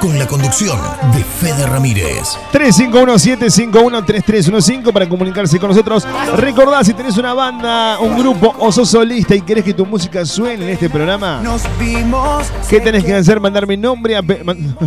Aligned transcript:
Con 0.00 0.16
la 0.16 0.28
conducción 0.28 0.78
de 1.12 1.24
Fede 1.24 1.66
Ramírez. 1.66 2.38
351-751-3315 2.52 4.92
para 4.92 5.08
comunicarse 5.08 5.58
con 5.58 5.70
nosotros. 5.70 6.06
Recordá, 6.36 6.84
si 6.84 6.94
tenés 6.94 7.18
una 7.18 7.34
banda, 7.34 7.98
un 7.98 8.16
grupo 8.16 8.54
o 8.60 8.70
sos 8.70 8.88
solista 8.88 9.34
y 9.34 9.40
querés 9.40 9.64
que 9.64 9.74
tu 9.74 9.84
música 9.84 10.24
suene 10.24 10.66
en 10.66 10.70
este 10.70 10.88
programa, 10.88 11.40
Nos 11.42 11.62
vimos. 11.80 12.46
¿qué 12.70 12.80
tenés 12.80 13.02
que 13.02 13.12
hacer? 13.12 13.40
Mandarme 13.40 13.76
nombre, 13.76 14.22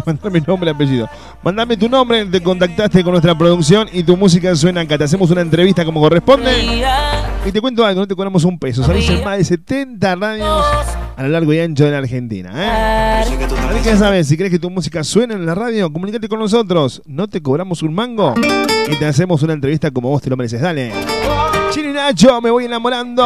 mandarme 0.05 0.39
nombre, 0.39 0.71
apellido. 0.71 1.09
Mandame 1.43 1.75
tu 1.75 1.89
nombre, 1.89 2.25
te 2.27 2.41
contactaste 2.41 3.04
con 3.04 3.11
nuestra 3.11 3.38
producción 3.38 3.89
y 3.91 4.02
tu 4.04 4.16
música 4.16 4.55
suena 4.55 4.79
acá. 4.79 4.98
Te 4.98 5.04
hacemos 5.04 5.29
una 5.29 5.41
entrevista 5.41 5.84
como 5.84 6.00
corresponde. 6.00 6.81
Y 7.45 7.52
te 7.52 7.59
cuento 7.59 7.86
algo, 7.86 8.00
no 8.00 8.08
te 8.08 8.16
cobramos 8.16 8.45
un 8.45 8.58
peso. 8.58 8.86
Salís 8.86 9.09
en 9.09 9.25
más 9.25 9.39
de 9.39 9.44
70 9.44 10.16
radios 10.16 10.66
a 11.17 11.23
lo 11.23 11.30
largo 11.30 11.52
y 11.52 11.59
ancho 11.59 11.84
de 11.84 11.91
la 11.91 11.98
Argentina. 11.98 12.52
¿eh? 12.53 13.23
Así 13.23 13.35
que 13.35 13.84
ya 13.84 13.98
sabes, 13.98 14.27
si 14.27 14.38
querés 14.38 14.52
que 14.52 14.59
tu 14.59 14.70
música 14.70 15.03
suene 15.03 15.34
en 15.34 15.48
la 15.48 15.55
radio, 15.55 15.91
comunícate 15.91 16.30
con 16.30 16.39
nosotros. 16.39 17.02
No 17.08 17.27
te 17.27 17.41
cobramos 17.41 17.81
un 17.81 17.95
mango 17.95 18.35
y 18.88 18.95
te 18.95 19.05
hacemos 19.05 19.41
una 19.41 19.53
entrevista 19.53 19.89
como 19.89 20.09
vos 20.09 20.22
te 20.22 20.30
lo 20.30 20.38
mereces. 20.38 20.61
Dale. 20.61 20.94
Chino 21.72 21.89
y 21.89 21.94
Nacho, 21.94 22.39
me 22.39 22.52
voy 22.52 22.66
enamorando. 22.66 23.25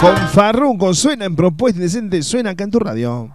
Con 0.00 0.16
Farruko, 0.28 0.92
suena 0.92 1.24
en 1.24 1.34
Propuesta 1.34 1.78
Indecente, 1.78 2.22
suena 2.22 2.50
acá 2.50 2.64
en 2.64 2.70
tu 2.70 2.78
radio. 2.78 3.30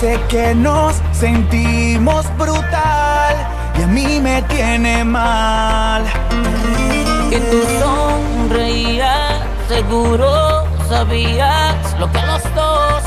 Sé 0.00 0.20
que 0.28 0.54
nos 0.54 0.94
sentimos 1.12 2.26
brutal 2.36 3.34
y 3.78 3.82
a 3.82 3.86
mí 3.86 4.20
me 4.20 4.42
tiene 4.42 5.04
mal. 5.04 6.04
Que 7.30 7.38
tú 7.40 7.62
sonreías, 7.80 9.40
seguro 9.68 10.64
sabías 10.88 11.74
lo 11.98 12.10
que 12.12 12.18
a 12.18 12.26
los 12.26 12.42
dos 12.54 13.02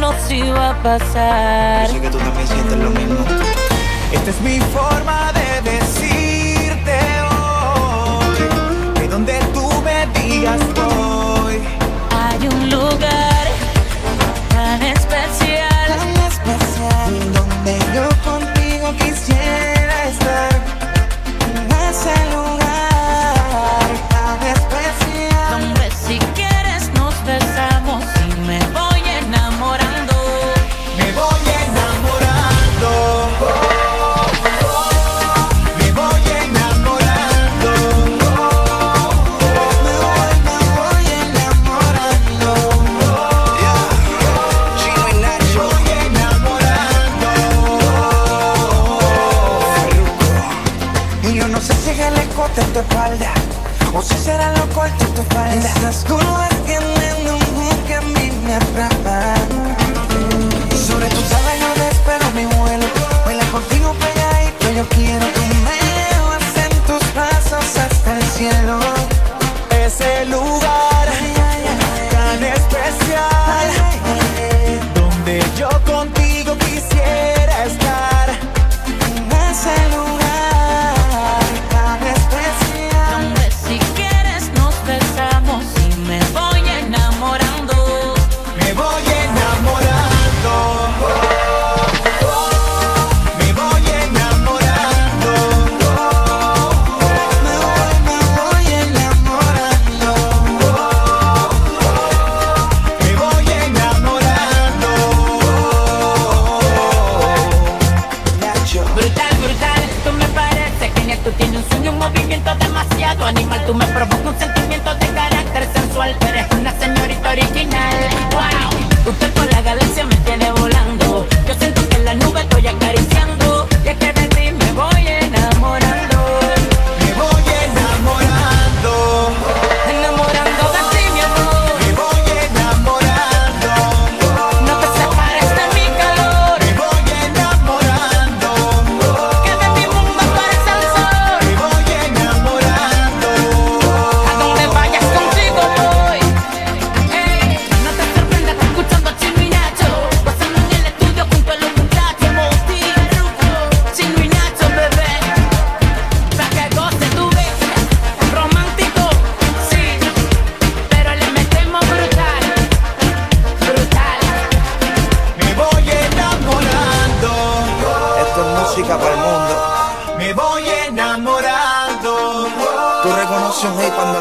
nos 0.00 0.32
iba 0.32 0.70
a 0.70 0.82
pasar. 0.82 1.88
que 1.88 2.10
tú 2.10 2.18
también 2.18 2.48
sientes 2.48 2.78
lo 2.78 2.90
mismo. 2.90 3.24
Esta 4.12 4.30
es 4.30 4.40
mi 4.40 4.58
forma 4.76 5.32
de 5.32 5.70
decirte 5.70 6.98
hoy 7.30 9.00
que 9.00 9.08
donde 9.08 9.38
tú 9.54 9.68
me 9.84 10.06
digas 10.20 10.60
voy. 10.74 11.60
Hay 12.10 12.48
un 12.48 12.70
lugar 12.70 13.46
tan 14.50 14.82
especial. 14.82 15.41
Quisiera 18.98 20.08
estar. 20.08 20.52
En 21.54 21.72
ese 21.90 22.14
lugar 22.34 23.88
tan 24.10 24.38
yo 61.56 61.74
despego 61.84 62.30
mi 62.34 62.44
vuelo. 62.46 62.86
Baila 63.24 63.44
contigo 63.46 63.92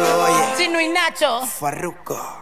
lo 0.01 0.23
oyes. 0.23 0.57
Chino 0.57 0.81
y 0.81 0.89
Nacho. 0.89 1.45
Farruko. 1.45 2.41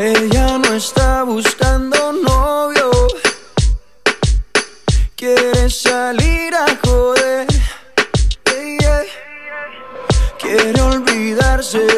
Ella 0.00 0.58
no 0.58 0.74
está 0.74 1.24
buscando 1.24 2.12
novio. 2.12 2.88
Quiere 5.16 5.68
salir 5.68 6.54
a 6.54 6.66
olvidarse 11.58 11.97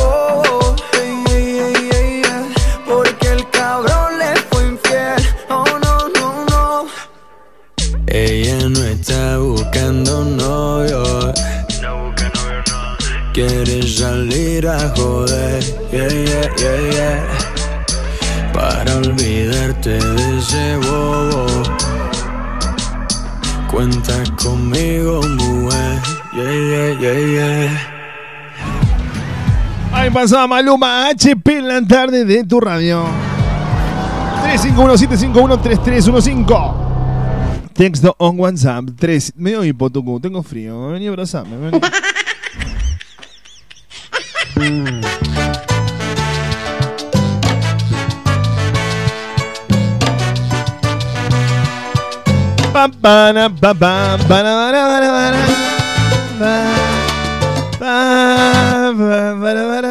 buscando 9.81 10.23
novio. 10.23 11.33
Quiere 13.33 13.81
salir 13.87 14.67
a 14.67 14.89
joder. 14.95 15.63
Yeah, 15.91 16.07
yeah, 16.07 16.49
yeah, 16.57 16.93
yeah. 16.93 17.23
Para 18.53 18.97
olvidarte 18.97 19.89
de 19.89 20.37
ese 20.37 20.77
bobo. 20.77 21.45
Cuenta 23.71 24.23
conmigo, 24.41 25.21
mujer. 25.23 25.99
Yeah, 26.33 26.51
yeah, 26.51 26.99
yeah, 26.99 27.19
yeah. 27.19 27.71
Ahí 29.93 30.09
pasaba 30.09 30.47
Maluma 30.47 31.09
HP 31.09 31.57
en 31.57 31.67
la 31.67 31.81
tarde 31.81 32.23
de 32.25 32.43
tu 32.43 32.59
radio. 32.59 33.05
351-751-3315. 34.43 36.90
Texto 37.81 38.13
on 38.19 38.37
WhatsApp. 38.37 38.93
3. 38.95 39.33
Medio 39.37 39.63
hipotucu. 39.65 40.19
Tengo 40.19 40.43
frío. 40.43 40.89
Vení 40.91 41.07
a 41.07 41.09
abrazarme. 41.09 41.57
Vení. 41.57 41.81
Pa, 52.71 52.87
para, 52.87 53.49
pa, 53.49 53.73
pa, 53.73 54.17
para, 54.29 54.51
para, 54.53 54.81
para, 54.85 55.09
para, 55.09 55.41
pa, 56.37 56.53
pa, 57.79 57.79
pa, 57.79 58.93
para, 58.93 59.33
para, 59.41 59.41
para, 59.41 59.81
para. 59.81 59.90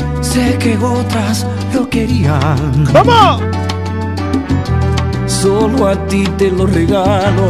Sé 0.21 0.57
que 0.59 0.77
otras 0.77 1.45
lo 1.73 1.89
querían, 1.89 2.87
¡Vamos! 2.93 3.41
solo 5.41 5.87
a 5.87 5.95
ti 6.07 6.23
te 6.37 6.51
lo 6.51 6.67
regalo. 6.67 7.49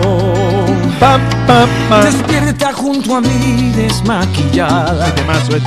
Pa, 0.99 1.19
pa, 1.45 1.65
pa. 1.89 2.05
Despierta 2.05 2.71
junto 2.71 3.15
a 3.17 3.21
mí 3.21 3.73
desmaquillada, 3.75 5.07
este, 5.07 5.61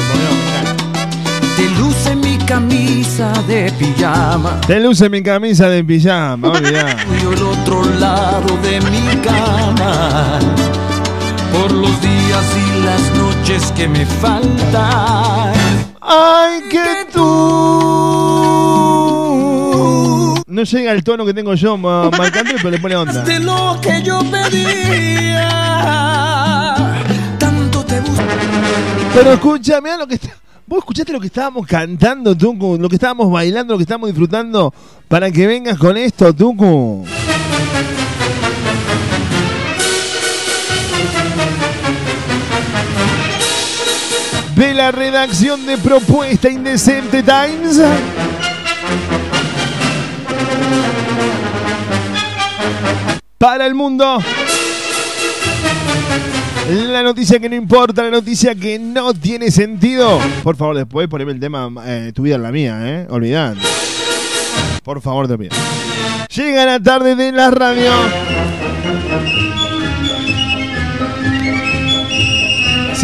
te 1.56 1.70
luce 1.78 2.16
mi 2.16 2.38
camisa 2.38 3.32
de 3.46 3.70
pijama. 3.72 4.60
Te 4.66 4.80
luce 4.80 5.10
mi 5.10 5.22
camisa 5.22 5.68
de 5.68 5.84
pijama, 5.84 6.48
olvidá. 6.48 6.96
Y 7.12 7.26
el 7.34 7.42
otro 7.42 7.84
lado 7.98 8.56
de 8.62 8.80
mi 8.90 9.06
cama, 9.20 10.38
por 11.52 11.70
los 11.72 12.00
días 12.00 12.46
y 12.56 12.84
las 12.86 13.02
noches 13.18 13.72
que 13.76 13.86
me 13.86 14.06
faltan. 14.06 15.63
Ay, 16.06 16.60
que 16.70 17.06
tú. 17.12 17.20
No 20.46 20.62
llega 20.62 20.92
el 20.92 21.02
tono 21.02 21.24
que 21.24 21.32
tengo 21.34 21.54
yo 21.54 21.76
ma- 21.76 22.10
marcando, 22.10 22.52
pero 22.56 22.70
le 22.70 22.78
pone 22.78 22.94
onda. 22.96 23.22
De 23.22 23.40
lo 23.40 23.78
que 23.80 24.02
yo 24.02 24.20
pedía, 24.30 25.48
tanto 27.38 27.82
te 27.84 28.00
busco. 28.00 28.22
Pero 29.14 29.32
escucha, 29.32 29.80
mirá 29.80 29.96
lo 29.96 30.06
que 30.06 30.14
está. 30.16 30.28
¿Vos 30.66 30.78
escuchaste 30.78 31.12
lo 31.12 31.20
que 31.20 31.26
estábamos 31.26 31.66
cantando, 31.66 32.34
Tucu? 32.36 32.78
Lo 32.78 32.88
que 32.88 32.96
estábamos 32.96 33.30
bailando, 33.30 33.74
lo 33.74 33.78
que 33.78 33.82
estábamos 33.82 34.08
disfrutando 34.08 34.72
para 35.08 35.30
que 35.30 35.46
vengas 35.46 35.76
con 35.78 35.96
esto, 35.96 36.32
Tucu. 36.34 37.04
De 44.56 44.72
la 44.72 44.92
redacción 44.92 45.66
de 45.66 45.76
Propuesta 45.78 46.48
Indecente 46.48 47.22
Times. 47.22 47.80
Para 53.38 53.66
el 53.66 53.74
mundo. 53.74 54.18
La 56.70 57.02
noticia 57.02 57.38
que 57.38 57.48
no 57.48 57.56
importa, 57.56 58.02
la 58.02 58.10
noticia 58.10 58.54
que 58.54 58.78
no 58.78 59.12
tiene 59.12 59.50
sentido. 59.50 60.18
Por 60.42 60.56
favor, 60.56 60.76
después 60.76 61.08
poneme 61.08 61.32
el 61.32 61.40
tema 61.40 61.70
eh, 61.84 62.12
Tu 62.14 62.22
vida 62.22 62.36
en 62.36 62.42
la 62.42 62.52
mía, 62.52 62.80
¿eh? 62.84 63.06
Olvidad. 63.10 63.54
Por 64.82 65.02
favor, 65.02 65.28
te 65.28 65.36
pido. 65.36 65.54
Llega 66.34 66.64
la 66.64 66.80
tarde 66.80 67.14
de 67.16 67.32
la 67.32 67.50
radio. 67.50 67.90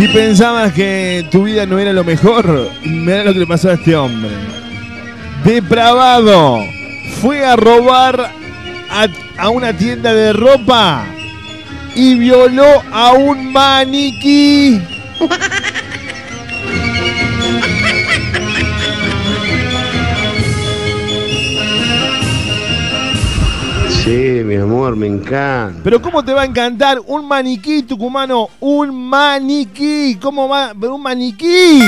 Si 0.00 0.08
pensabas 0.08 0.72
que 0.72 1.26
tu 1.30 1.44
vida 1.44 1.66
no 1.66 1.78
era 1.78 1.92
lo 1.92 2.04
mejor, 2.04 2.70
mira 2.84 3.22
lo 3.22 3.34
que 3.34 3.40
le 3.40 3.46
pasó 3.46 3.68
a 3.68 3.74
este 3.74 3.94
hombre. 3.94 4.30
Depravado. 5.44 6.64
Fue 7.20 7.44
a 7.44 7.54
robar 7.54 8.32
a, 8.88 9.06
a 9.36 9.50
una 9.50 9.76
tienda 9.76 10.14
de 10.14 10.32
ropa 10.32 11.04
y 11.94 12.14
violó 12.14 12.82
a 12.90 13.12
un 13.12 13.52
maniquí. 13.52 14.80
Sí, 24.10 24.42
mi 24.44 24.56
amor, 24.56 24.96
me 24.96 25.06
encanta. 25.06 25.82
Pero 25.84 26.02
¿cómo 26.02 26.24
te 26.24 26.34
va 26.34 26.42
a 26.42 26.44
encantar 26.44 26.98
un 27.06 27.28
maniquí 27.28 27.84
tucumano? 27.84 28.48
Un 28.58 29.08
maniquí. 29.08 30.18
¿Cómo 30.20 30.48
va? 30.48 30.72
Pero 30.80 30.96
un 30.96 31.02
maniquí. 31.04 31.80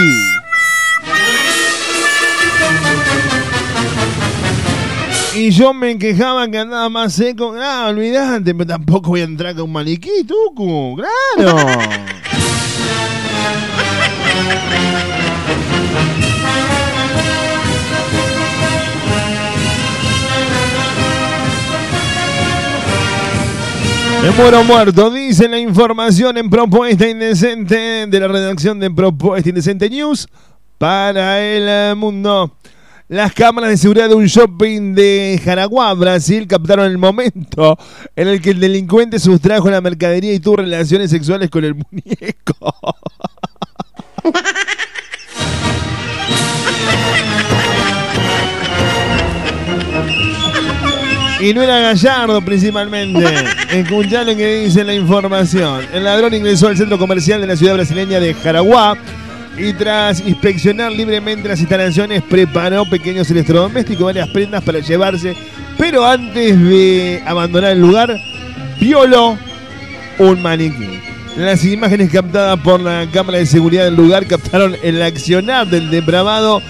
Y 5.35 5.50
yo 5.50 5.75
me 5.75 5.99
quejaba 5.99 6.47
que 6.47 6.59
andaba 6.59 6.88
más 6.88 7.12
seco. 7.12 7.57
Ah, 7.61 7.88
olvidate, 7.88 8.55
pero 8.55 8.69
tampoco 8.69 9.11
voy 9.11 9.23
a 9.23 9.25
entrar 9.25 9.57
con 9.57 9.64
un 9.64 9.73
maniquí, 9.73 10.25
Tucu. 10.25 11.02
Claro. 11.35 11.57
muero 24.37 24.65
muerto, 24.65 25.11
dice 25.11 25.49
la 25.49 25.59
información 25.59 26.39
en 26.39 26.49
Propuesta 26.49 27.09
Indecente 27.09 28.07
de 28.07 28.21
la 28.21 28.29
redacción 28.29 28.81
de 28.81 28.91
Propuesta 28.91 29.49
Indecente 29.49 29.91
News 29.91 30.29
para 30.79 31.41
el 31.41 31.97
mundo. 31.97 32.57
Las 33.09 33.33
cámaras 33.35 33.71
de 33.71 33.77
seguridad 33.77 34.09
de 34.09 34.15
un 34.15 34.27
shopping 34.27 34.95
de 34.95 35.41
Jaraguá, 35.45 35.93
Brasil, 35.95 36.47
captaron 36.47 36.87
el 36.87 36.99
momento 36.99 37.77
en 38.17 38.29
el 38.29 38.41
que 38.41 38.51
el 38.51 38.61
delincuente 38.61 39.19
sustrajo 39.19 39.71
la 39.71 39.81
mercadería 39.81 40.33
y 40.33 40.41
tuvo 40.41 40.57
relaciones 40.57 41.11
sexuales 41.11 41.51
con 41.51 41.65
el 41.65 41.75
muñeco. 41.75 42.75
Y 51.43 51.53
no 51.53 51.61
era 51.61 51.81
Gallardo 51.81 52.41
principalmente. 52.41 53.25
Escuchá 53.73 54.23
lo 54.23 54.37
que 54.37 54.63
dice 54.63 54.85
la 54.85 54.95
información. 54.95 55.85
El 55.93 56.05
ladrón 56.05 56.33
ingresó 56.35 56.69
al 56.69 56.77
centro 56.77 56.99
comercial 56.99 57.41
de 57.41 57.49
la 57.49 57.57
ciudad 57.57 57.75
brasileña 57.75 58.21
de 58.21 58.33
Jaraguá 58.33 58.97
y 59.59 59.73
tras 59.73 60.21
inspeccionar 60.21 60.93
libremente 60.93 61.49
las 61.49 61.59
instalaciones 61.59 62.23
preparó 62.23 62.85
pequeños 62.89 63.29
electrodomésticos 63.29 64.05
varias 64.05 64.29
prendas 64.29 64.63
para 64.63 64.79
llevarse. 64.79 65.35
Pero 65.77 66.07
antes 66.07 66.61
de 66.61 67.21
abandonar 67.27 67.73
el 67.73 67.81
lugar, 67.81 68.17
violó 68.79 69.37
un 70.19 70.43
maniquí. 70.43 71.01
Las 71.37 71.65
imágenes 71.65 72.13
captadas 72.13 72.61
por 72.61 72.79
la 72.81 73.09
cámara 73.13 73.39
de 73.39 73.47
seguridad 73.47 73.87
del 73.87 73.97
lugar 73.97 74.27
captaron 74.27 74.77
el 74.85 75.03
accionar 75.03 75.67
del 75.67 75.91
depravado 75.91 76.63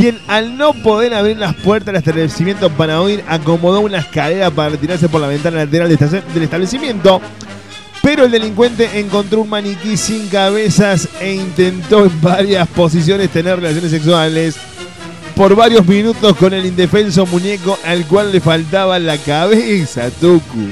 quien 0.00 0.18
al 0.28 0.56
no 0.56 0.72
poder 0.72 1.12
abrir 1.12 1.36
las 1.36 1.54
puertas 1.54 1.92
del 1.92 1.96
establecimiento 1.96 2.70
para 2.70 3.02
huir, 3.02 3.22
acomodó 3.28 3.80
una 3.80 3.98
escalera 3.98 4.50
para 4.50 4.70
retirarse 4.70 5.10
por 5.10 5.20
la 5.20 5.26
ventana 5.26 5.58
lateral 5.58 5.94
del 5.94 6.42
establecimiento. 6.42 7.20
Pero 8.02 8.24
el 8.24 8.30
delincuente 8.30 8.98
encontró 8.98 9.42
un 9.42 9.50
maniquí 9.50 9.98
sin 9.98 10.28
cabezas 10.28 11.06
e 11.20 11.34
intentó 11.34 12.06
en 12.06 12.20
varias 12.22 12.66
posiciones 12.68 13.28
tener 13.28 13.56
relaciones 13.56 13.90
sexuales 13.90 14.56
por 15.36 15.54
varios 15.54 15.86
minutos 15.86 16.34
con 16.34 16.54
el 16.54 16.64
indefenso 16.64 17.26
muñeco 17.26 17.78
al 17.84 18.06
cual 18.06 18.32
le 18.32 18.40
faltaba 18.40 18.98
la 18.98 19.18
cabeza, 19.18 20.08
Tuku. 20.18 20.66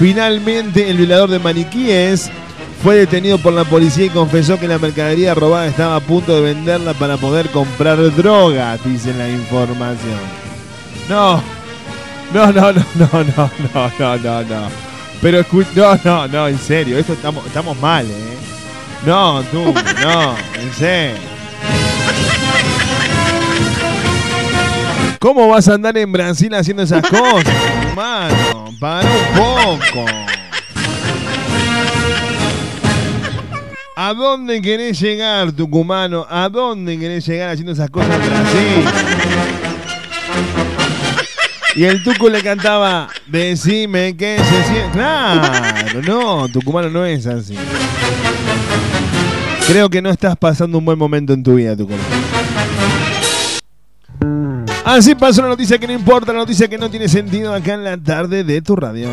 Finalmente, 0.00 0.90
el 0.90 0.96
violador 0.96 1.30
de 1.30 1.38
maniquíes 1.38 2.28
fue 2.82 2.94
detenido 2.96 3.38
por 3.38 3.52
la 3.52 3.64
policía 3.64 4.06
y 4.06 4.10
confesó 4.10 4.58
que 4.58 4.68
la 4.68 4.78
mercadería 4.78 5.34
robada 5.34 5.66
estaba 5.66 5.96
a 5.96 6.00
punto 6.00 6.34
de 6.34 6.40
venderla 6.42 6.94
para 6.94 7.16
poder 7.16 7.48
comprar 7.50 7.98
droga, 8.14 8.76
dice 8.84 9.12
la 9.14 9.28
información. 9.28 10.18
No, 11.08 11.42
no, 12.32 12.52
no, 12.52 12.72
no, 12.72 12.84
no, 12.94 13.08
no, 13.12 13.50
no, 13.72 13.90
no, 13.98 14.18
no, 14.18 14.42
no. 14.44 14.68
Pero 15.20 15.40
escu- 15.40 15.66
no, 15.74 15.98
no, 16.04 16.28
no, 16.28 16.46
en 16.48 16.58
serio, 16.58 16.98
esto 16.98 17.14
estamos, 17.14 17.44
estamos 17.46 17.76
mal, 17.80 18.06
¿eh? 18.06 18.36
No, 19.04 19.42
tú, 19.50 19.74
no, 20.02 20.34
en 20.60 20.72
serio. 20.74 21.16
¿Cómo 25.18 25.48
vas 25.48 25.66
a 25.68 25.74
andar 25.74 25.96
en 25.98 26.12
Brasil 26.12 26.54
haciendo 26.54 26.82
esas 26.84 27.02
cosas, 27.02 27.52
hermano? 27.88 28.72
Para 28.78 29.08
un 29.08 29.78
poco. 29.80 30.06
¿A 34.00 34.14
dónde 34.14 34.62
querés 34.62 35.00
llegar, 35.00 35.50
tucumano? 35.50 36.24
¿A 36.30 36.48
dónde 36.48 36.96
querés 36.96 37.26
llegar 37.26 37.48
haciendo 37.48 37.72
esas 37.72 37.90
cosas 37.90 38.16
Brasil? 38.16 38.84
Y 41.74 41.82
el 41.82 42.04
Tucu 42.04 42.28
le 42.28 42.40
cantaba, 42.40 43.08
decime 43.26 44.16
qué 44.16 44.38
se 44.38 44.62
siente. 44.72 44.92
Claro, 44.92 46.00
no, 46.02 46.48
Tucumano 46.48 46.88
no 46.90 47.04
es 47.04 47.26
así. 47.26 47.56
Creo 49.66 49.90
que 49.90 50.00
no 50.00 50.10
estás 50.10 50.36
pasando 50.36 50.78
un 50.78 50.84
buen 50.84 50.96
momento 50.96 51.32
en 51.32 51.42
tu 51.42 51.56
vida, 51.56 51.76
Tucumano. 51.76 52.04
Así 54.84 55.16
pasó 55.16 55.40
una 55.40 55.48
noticia 55.48 55.76
que 55.76 55.88
no 55.88 55.92
importa, 55.92 56.32
la 56.32 56.38
noticia 56.38 56.68
que 56.68 56.78
no 56.78 56.88
tiene 56.88 57.08
sentido 57.08 57.52
acá 57.52 57.74
en 57.74 57.82
la 57.82 57.96
tarde 57.96 58.44
de 58.44 58.62
tu 58.62 58.76
radio. 58.76 59.08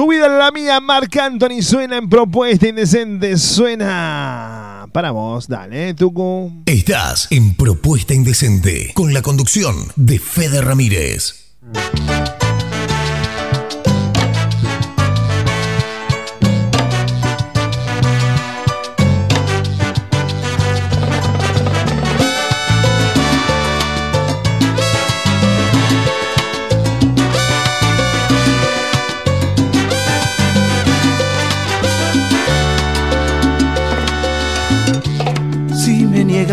Tu 0.00 0.08
vida 0.10 0.28
es 0.28 0.32
la 0.32 0.50
mía, 0.50 0.80
Marc 0.80 1.14
Anthony 1.18 1.60
suena 1.60 1.98
en 1.98 2.08
propuesta 2.08 2.66
indecente, 2.66 3.36
suena 3.36 4.88
para 4.92 5.10
vos, 5.10 5.46
dale, 5.46 5.92
Tucu. 5.92 6.62
Estás 6.64 7.28
en 7.30 7.54
Propuesta 7.54 8.14
Indecente 8.14 8.92
con 8.94 9.12
la 9.12 9.20
conducción 9.20 9.76
de 9.96 10.18
Fede 10.18 10.62
Ramírez. 10.62 11.54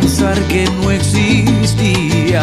Pensar 0.00 0.34
que 0.48 0.64
no 0.64 0.90
existías. 0.90 2.42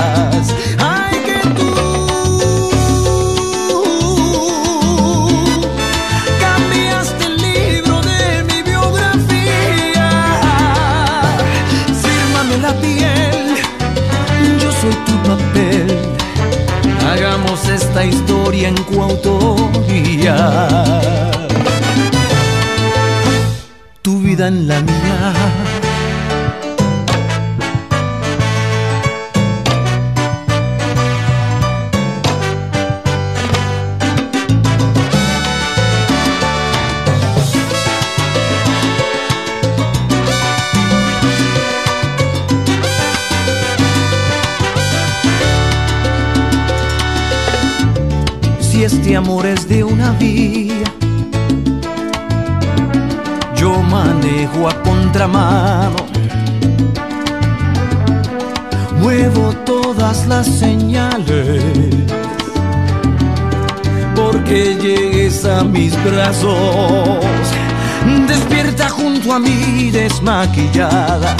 Mí 70.21 70.25
desmaquillada. 70.25 71.35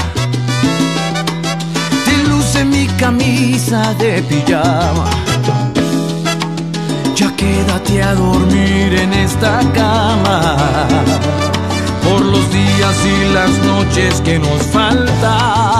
Te 2.04 2.28
luce 2.28 2.64
mi 2.64 2.86
camisa 2.98 3.94
de 3.94 4.22
pijama. 4.22 5.10
Ya 7.14 7.34
quédate 7.36 8.02
a 8.02 8.14
dormir 8.14 8.94
en 8.94 9.12
esta 9.12 9.60
cama 9.74 10.56
por 12.02 12.20
los 12.24 12.50
días 12.52 12.96
y 13.04 13.34
las 13.34 13.50
noches 13.64 14.20
que 14.22 14.38
nos 14.38 14.62
faltan. 14.72 15.79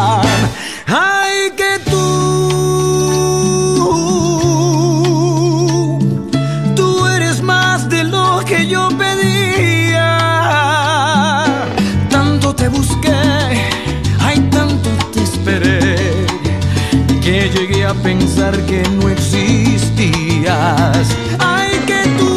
Pensar 18.11 18.55
que 18.67 18.83
no 18.99 19.09
existías. 19.09 21.07
Ay, 21.39 21.71
que 21.87 22.01
tú 22.19 22.35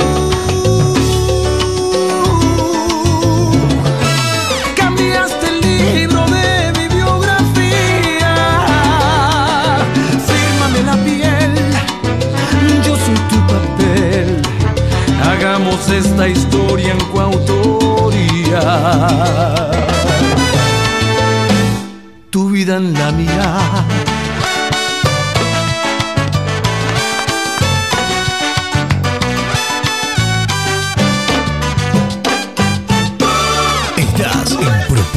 cambiaste 4.76 5.46
el 5.54 5.62
libro 5.62 6.22
de 6.28 6.74
mi 6.78 6.86
biografía. 6.96 8.36
Fírmame 10.30 10.82
la 10.90 10.96
piel, 11.08 11.54
yo 12.86 12.94
soy 13.06 13.20
tu 13.32 13.40
papel. 13.54 14.28
Hagamos 15.28 15.90
esta 15.90 16.28
historia 16.28 16.92
en 16.92 17.04
coautoría. 17.06 18.62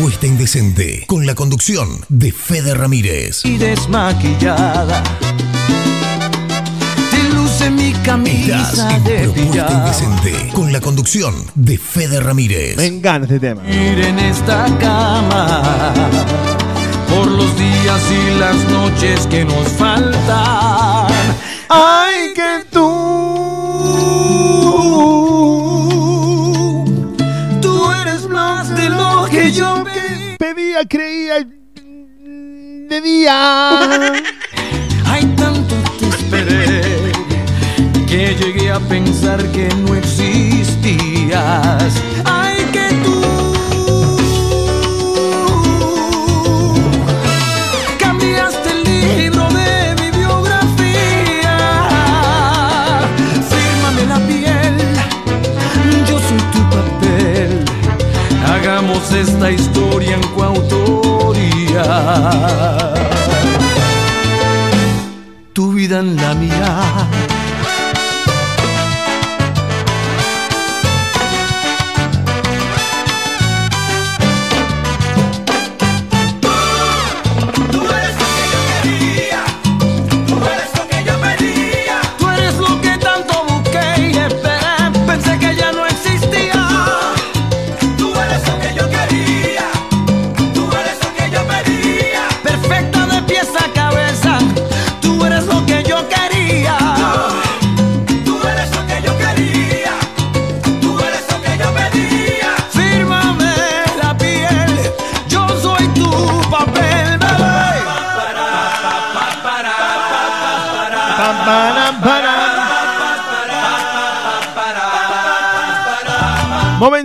Propuesta 0.07 0.29
Indecente 0.29 1.05
con 1.09 1.27
la 1.27 1.35
conducción 1.35 1.88
de 2.09 2.31
Fede 2.31 2.75
Ramírez. 2.75 3.45
y 3.45 3.57
desmaquillada. 3.59 5.03
Te 7.11 7.25
luce 7.35 7.71
mi 7.71 7.88
Estás 7.88 8.05
camisa 8.07 8.97
en 8.99 9.03
de 9.03 9.19
Propuesta 9.25 9.53
pijama. 9.66 9.79
Indecente 9.81 10.53
con 10.53 10.73
la 10.73 10.81
conducción 10.81 11.35
de 11.57 11.77
Fede 11.77 12.21
Ramírez. 12.21 12.77
Me 12.77 12.87
encanta 12.87 13.25
este 13.27 13.40
tema. 13.40 13.69
Ir 13.69 13.99
en 13.99 14.21
esta 14.21 14.66
cama 14.79 15.64
por 17.09 17.27
los 17.27 17.59
días 17.59 18.01
y 18.09 18.38
las 18.38 18.64
noches 18.71 19.27
que 19.27 19.45
nos 19.45 19.66
faltan. 19.73 21.12
Ay, 21.69 22.33
que. 22.33 22.64
Tú 22.71 22.87
creía. 30.85 31.47
De 32.89 33.01
día. 33.01 33.83
Hay 35.07 35.25
tanto 35.37 35.75
te 35.99 36.07
esperé 36.09 36.83
que 38.07 38.37
llegué 38.37 38.71
a 38.71 38.79
pensar 38.81 39.43
que 39.51 39.69
no 39.69 39.95
existías. 39.95 41.93
Esta 59.20 59.50
historia 59.50 60.14
en 60.14 60.22
coautoría 60.35 61.83
tu 65.52 65.72
vida 65.72 66.00
en 66.00 66.16
la 66.16 66.35
mía. 66.35 66.86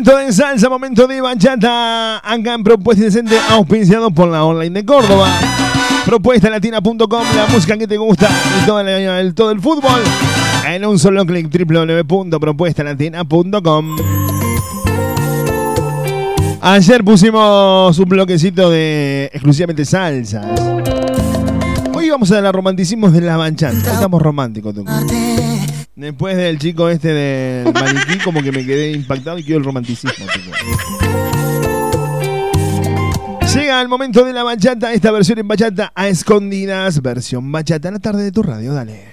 Momento 0.01 0.17
de 0.17 0.33
salsa, 0.33 0.67
momento 0.67 1.05
de 1.05 1.21
bachata. 1.21 2.17
Acá 2.17 2.55
en 2.55 2.63
Propuesta 2.63 3.03
Indecente, 3.03 3.37
auspiciado 3.51 4.09
por 4.09 4.29
la 4.29 4.43
online 4.43 4.79
de 4.79 4.83
Córdoba. 4.83 5.29
Propuestalatina.com, 6.05 7.23
la 7.35 7.45
música 7.45 7.77
que 7.77 7.85
te 7.85 7.97
gusta 7.97 8.27
y 8.59 8.65
todo 8.65 8.79
el, 8.79 9.35
todo 9.35 9.51
el 9.51 9.61
fútbol. 9.61 10.01
En 10.67 10.87
un 10.87 10.97
solo 10.97 11.23
clic, 11.23 11.55
www.propuestalatina.com. 11.55 13.95
Ayer 16.61 17.03
pusimos 17.03 17.99
un 17.99 18.09
bloquecito 18.09 18.71
de 18.71 19.29
exclusivamente 19.31 19.85
salsas. 19.85 20.47
Hoy 21.93 22.09
vamos 22.09 22.31
a 22.31 22.37
hablar 22.37 22.55
romanticismos 22.55 23.13
de 23.13 23.21
la 23.21 23.37
bachata. 23.37 23.77
Estamos 23.77 24.19
románticos, 24.19 24.73
tú. 24.73 24.83
Después 26.01 26.35
del 26.35 26.57
chico 26.57 26.89
este 26.89 27.09
del 27.09 27.73
maniquí, 27.75 28.17
como 28.23 28.41
que 28.41 28.51
me 28.51 28.65
quedé 28.65 28.91
impactado 28.91 29.37
y 29.37 29.43
quiero 29.43 29.59
el 29.59 29.65
romanticismo. 29.65 30.25
Llega 33.53 33.79
el 33.79 33.87
momento 33.87 34.25
de 34.25 34.33
la 34.33 34.41
bachata, 34.41 34.93
esta 34.93 35.11
versión 35.11 35.37
en 35.37 35.47
bachata 35.47 35.91
a 35.93 36.07
escondidas, 36.07 37.03
versión 37.03 37.51
bachata 37.51 37.89
en 37.89 37.93
la 37.93 37.99
tarde 37.99 38.23
de 38.23 38.31
tu 38.31 38.41
radio, 38.41 38.73
dale. 38.73 39.09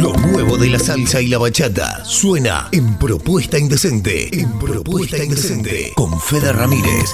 Lo 0.00 0.14
nuevo 0.14 0.56
de 0.56 0.70
la 0.70 0.78
salsa 0.78 1.20
y 1.20 1.28
la 1.28 1.36
bachata 1.36 2.02
suena 2.06 2.68
en 2.72 2.96
Propuesta 2.96 3.58
Indecente. 3.58 4.30
En 4.32 4.58
Propuesta 4.58 5.22
Indecente 5.22 5.92
con 5.94 6.18
Fede 6.18 6.54
Ramírez. 6.54 7.10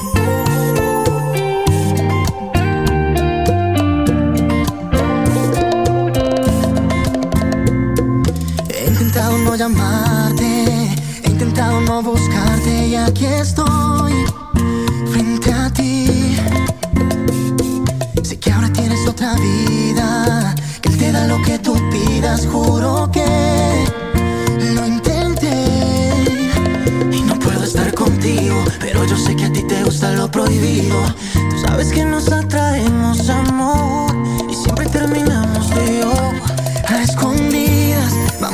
Intentado 8.95 9.37
no 9.39 9.57
llamarte, 9.57 10.95
he 11.25 11.29
intentado 11.29 11.81
no 11.81 12.01
buscarte 12.01 12.87
y 12.87 12.95
aquí 12.95 13.27
estoy 13.27 14.13
frente 15.11 15.53
a 15.53 15.69
ti. 15.73 16.37
Sé 18.23 18.39
que 18.39 18.53
ahora 18.53 18.73
tienes 18.73 19.01
otra 19.09 19.35
vida, 19.35 20.55
que 20.81 20.91
él 20.91 20.99
te 20.99 21.11
da 21.11 21.27
lo 21.27 21.43
que 21.43 21.59
tú 21.59 21.75
pidas, 21.91 22.47
juro 22.47 23.11
que 23.11 23.85
lo 24.77 24.87
intenté 24.87 25.57
y 27.11 27.21
no 27.23 27.37
puedo 27.41 27.65
estar 27.65 27.93
contigo, 27.95 28.63
pero 28.79 29.05
yo 29.07 29.17
sé 29.17 29.35
que 29.35 29.47
a 29.47 29.53
ti 29.53 29.65
te 29.65 29.83
gusta 29.83 30.13
lo 30.13 30.31
prohibido. 30.31 30.97
Tú 31.33 31.59
sabes 31.67 31.93
que 31.93 32.05
nos 32.05 32.31
atraemos 32.31 33.29
amor 33.29 34.15
y 34.49 34.55
siempre 34.55 34.87
terminamos 34.87 35.44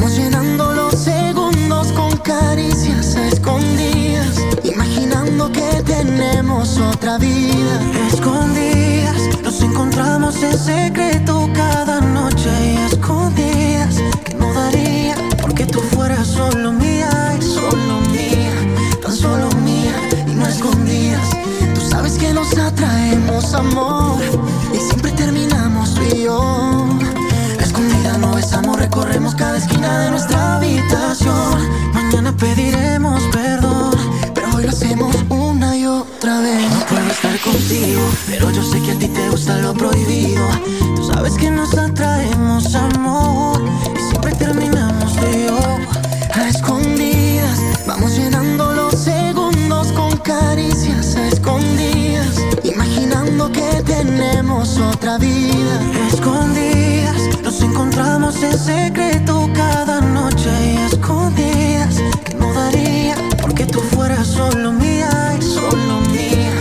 Vamos 0.01 0.17
llenando 0.17 0.73
los 0.73 0.95
segundos 0.95 1.93
con 1.93 2.17
caricias 2.21 3.17
a 3.17 3.29
escondidas, 3.29 4.35
imaginando 4.65 5.53
que 5.53 5.83
tenemos 5.85 6.79
otra 6.79 7.19
vida. 7.19 7.83
Escondidas, 8.11 9.43
nos 9.43 9.61
encontramos 9.61 10.43
en 10.43 10.59
secreto 10.59 11.51
cada 11.53 12.01
noche 12.01 12.49
y 12.65 12.77
escondidas, 12.91 13.97
que 14.25 14.33
no 14.37 14.51
daría 14.55 15.17
porque 15.43 15.67
tú 15.67 15.81
fueras 15.81 16.29
solo 16.29 16.73
mía 16.73 17.37
y 17.39 17.43
solo 17.43 18.01
mía, 18.11 18.55
tan 19.03 19.15
solo 19.15 19.51
mía 19.63 19.93
y 20.27 20.31
no 20.31 20.47
escondidas. 20.49 21.29
Tú 21.75 21.81
sabes 21.83 22.17
que 22.17 22.33
nos 22.33 22.57
atraemos 22.57 23.53
amor 23.53 24.19
y 24.73 24.79
siempre 24.79 25.13
terminamos 25.13 25.93
tú 25.95 26.01
y 26.15 26.23
yo. 26.23 26.90
Recorremos 28.91 29.37
cada 29.37 29.57
esquina 29.57 30.01
de 30.01 30.11
nuestra 30.11 30.57
habitación. 30.57 31.93
Mañana 31.93 32.33
pediremos 32.37 33.23
perdón, 33.31 33.95
pero 34.35 34.49
hoy 34.57 34.65
lo 34.65 34.71
hacemos 34.71 35.15
una 35.29 35.77
y 35.77 35.87
otra 35.87 36.41
vez. 36.41 36.69
No 36.69 36.87
puedo 36.87 37.09
estar 37.09 37.39
contigo, 37.41 38.01
pero 38.27 38.51
yo 38.51 38.65
sé 38.65 38.81
que 38.83 38.91
a 38.91 38.99
ti 38.99 39.07
te 39.07 39.29
gusta 39.29 39.59
lo 39.59 39.75
prohibido. 39.75 40.45
Tú 40.97 41.05
sabes 41.05 41.35
que 41.35 41.53
nos 41.53 41.73
atraemos 41.79 42.75
amor 42.75 43.63
y 43.97 44.09
siempre 44.09 44.35
terminamos 44.35 45.15
tú 45.15 45.27
y 45.33 45.47
yo. 45.47 45.59
A 46.35 46.49
escondidas, 46.49 47.61
vamos 47.87 48.17
llenando 48.17 48.73
los 48.73 48.95
segundos 48.95 49.93
con 49.93 50.17
caricias 50.19 51.15
a 51.15 51.29
escondidas, 51.29 52.35
imaginando 52.65 53.53
que 53.53 53.83
tenemos 53.87 54.79
otra 54.79 55.17
vida. 55.19 55.81
Escondidas, 56.13 56.70
nos 57.61 57.71
encontramos 57.71 58.43
en 58.43 58.59
secreto 58.59 59.49
cada 59.55 60.01
noche 60.01 60.51
y 60.65 60.77
escondidas, 60.93 61.97
que 62.25 62.35
no 62.35 62.53
daría 62.55 63.17
porque 63.41 63.67
tú 63.67 63.81
fueras 63.81 64.27
solo 64.27 64.73
mía 64.73 65.37
y 65.39 65.43
solo 65.43 66.01
mía, 66.11 66.53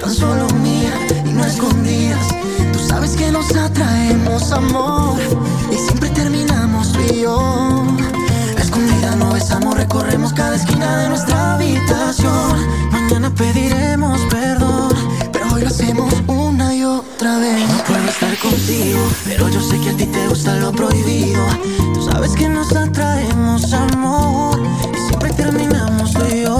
tan 0.00 0.12
solo 0.12 0.48
mía 0.62 0.92
y 1.24 1.30
no 1.30 1.44
escondidas. 1.44 2.26
Tú 2.72 2.78
sabes 2.78 3.12
que 3.12 3.30
nos 3.30 3.54
atraemos 3.54 4.50
amor 4.50 5.18
y 5.70 5.76
siempre 5.76 6.10
terminamos 6.10 6.92
tú 6.92 7.00
y 7.00 7.24
escondida 8.60 9.14
no 9.16 9.32
besamos, 9.32 9.76
recorremos 9.76 10.32
cada 10.32 10.56
esquina 10.56 10.96
de 10.98 11.08
nuestra 11.10 11.54
habitación. 11.54 12.66
Mañana 12.90 13.30
pediremos 13.30 14.20
perdón, 14.22 14.92
pero 15.32 15.52
hoy 15.54 15.62
lo 15.62 15.68
hacemos 15.68 16.12
una 16.26 16.74
y 16.74 16.82
otra 16.84 17.38
vez. 17.38 17.68
No 17.68 17.84
puedo 17.84 18.08
estar 18.08 18.36
contigo, 18.38 18.98
pero 19.24 19.48
yo 19.48 19.60
sé 19.60 19.77
lo 20.54 20.72
prohibido. 20.72 21.44
Tú 21.94 22.02
sabes 22.10 22.32
que 22.32 22.48
nos 22.48 22.74
atraemos 22.74 23.72
amor 23.72 24.58
y 24.94 25.08
siempre 25.08 25.32
terminamos 25.32 26.12
tú 26.12 26.24
yo. 26.34 26.58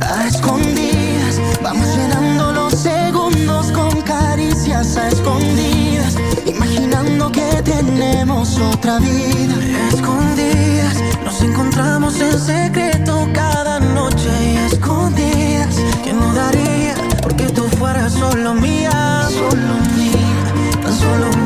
A 0.00 0.26
escondidas, 0.26 1.40
vamos 1.62 1.86
llenando 1.96 2.52
los 2.52 2.74
segundos 2.74 3.70
con 3.72 4.00
caricias 4.02 4.96
a 4.96 5.08
escondidas, 5.08 6.16
imaginando 6.46 7.30
que 7.30 7.62
tenemos 7.64 8.58
otra 8.58 8.98
vida. 8.98 9.54
Escondidas, 9.92 10.96
nos 11.24 11.40
encontramos 11.42 12.20
en 12.20 12.38
secreto 12.38 13.28
cada 13.32 13.80
noche 13.80 14.30
y 14.52 14.56
a 14.56 14.66
escondidas, 14.66 15.76
que 16.02 16.12
no 16.12 16.34
daría 16.34 16.94
porque 17.22 17.44
tú 17.44 17.62
fueras 17.78 18.12
solo 18.12 18.54
mía, 18.54 19.28
solo 19.30 19.74
mía, 19.96 20.82
tan 20.82 20.94
solo 20.94 21.26
mía 21.28 21.39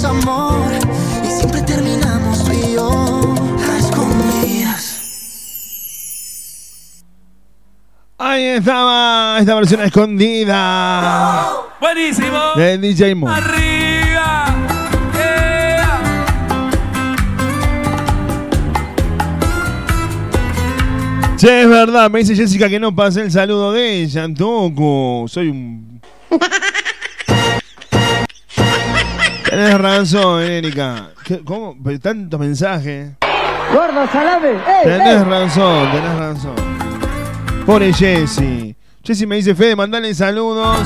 atraemos 0.00 0.04
amor 0.04 0.72
y 1.24 1.30
siempre 1.30 1.62
terminamos 1.62 2.44
tú 2.44 2.52
y 2.52 2.74
yo 2.74 3.34
a 3.58 3.78
escondidas. 3.78 4.98
Ahí 8.18 8.44
estaba 8.44 9.38
esta 9.38 9.54
versión 9.54 9.80
escondida 9.82 11.48
Buenísimo. 11.80 12.54
de 12.56 12.78
DJ 12.78 13.14
Moon. 13.14 13.32
Arriba. 13.32 14.46
Yeah. 15.14 16.00
Che, 21.36 21.62
es 21.62 21.68
verdad, 21.68 22.10
me 22.10 22.18
dice 22.20 22.36
Jessica 22.36 22.68
que 22.68 22.78
no 22.78 22.94
pasé 22.94 23.22
el 23.22 23.32
saludo 23.32 23.72
de 23.72 24.02
ella, 24.02 24.24
Antoco. 24.24 25.24
Soy 25.28 25.48
un. 25.48 26.00
Tenés 29.60 29.78
razón, 29.78 30.42
Erika. 30.42 31.10
¿Qué- 31.22 31.40
¿Cómo? 31.44 31.76
Tantos 32.00 32.40
mensajes. 32.40 33.10
Gordo, 33.74 34.06
salame. 34.10 34.52
¡Ey, 34.52 34.84
Tenés 34.84 35.06
ey! 35.18 35.24
razón, 35.24 35.90
tenés 35.92 36.18
razón. 36.18 36.54
Pobre 37.66 37.92
Jessy. 37.92 38.74
Jessy 39.04 39.26
me 39.26 39.36
dice, 39.36 39.54
Fede, 39.54 39.76
mandale 39.76 40.14
saludos. 40.14 40.78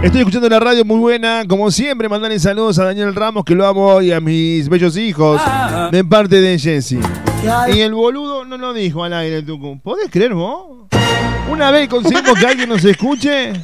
Estoy 0.00 0.20
escuchando 0.20 0.48
la 0.48 0.60
radio 0.60 0.84
muy 0.84 0.98
buena. 1.00 1.42
Como 1.48 1.68
siempre, 1.72 2.08
mandale 2.08 2.38
saludos 2.38 2.78
a 2.78 2.84
Daniel 2.84 3.12
Ramos, 3.16 3.44
que 3.44 3.56
lo 3.56 3.66
amo, 3.66 4.00
y 4.00 4.12
a 4.12 4.20
mis 4.20 4.68
bellos 4.68 4.96
hijos. 4.96 5.42
De 5.90 6.04
parte 6.04 6.40
de 6.40 6.56
Jessy. 6.60 7.00
Y 7.74 7.80
el 7.80 7.94
boludo 7.94 8.44
no 8.44 8.58
lo 8.58 8.74
dijo 8.74 9.02
al 9.02 9.12
aire, 9.12 9.42
Tucu. 9.42 9.80
¿Podés 9.80 10.08
creer 10.08 10.34
vos? 10.34 10.86
Una 11.50 11.72
vez 11.72 11.88
conseguimos 11.88 12.38
que 12.38 12.46
alguien 12.46 12.68
nos 12.68 12.84
escuche. 12.84 13.54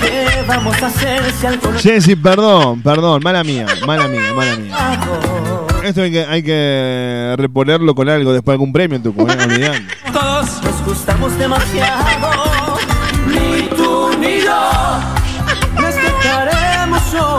¿Qué 0.00 0.42
vamos 0.46 0.82
a 0.82 0.86
hacer 0.86 1.22
si 1.32 1.88
Jessy, 1.88 2.16
perdón, 2.16 2.82
perdón, 2.82 3.22
mala 3.22 3.44
mía, 3.44 3.66
mala 3.86 4.08
mía, 4.08 4.32
mala 4.34 4.56
mía. 4.56 5.00
Esto 5.84 6.02
hay 6.02 6.10
que, 6.10 6.24
hay 6.24 6.42
que 6.42 7.34
reponerlo 7.38 7.94
con 7.94 8.08
algo 8.08 8.32
después 8.32 8.52
de 8.52 8.56
algún 8.56 8.72
premio, 8.72 9.00
Tucu, 9.00 9.26
eh. 9.28 9.86
Todos 10.12 10.62
nos 10.62 10.84
gustamos 10.84 11.38
demasiado? 11.38 12.29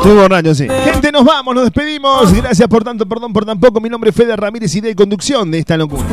Estoy 0.02 0.16
borracho, 0.16 0.56
sí. 0.56 0.68
Gente, 0.84 1.12
nos 1.12 1.24
vamos, 1.24 1.54
nos 1.54 1.66
despedimos. 1.66 2.34
Gracias 2.34 2.68
por 2.68 2.84
tanto, 2.84 3.08
perdón 3.08 3.32
por 3.32 3.46
tan 3.46 3.60
poco. 3.60 3.80
Mi 3.80 3.88
nombre 3.88 4.10
es 4.10 4.16
Fede 4.16 4.36
Ramírez 4.36 4.74
y 4.74 4.82
de 4.82 4.96
conducción 4.96 5.52
de 5.52 5.60
esta 5.60 5.78
locura. 5.78 6.04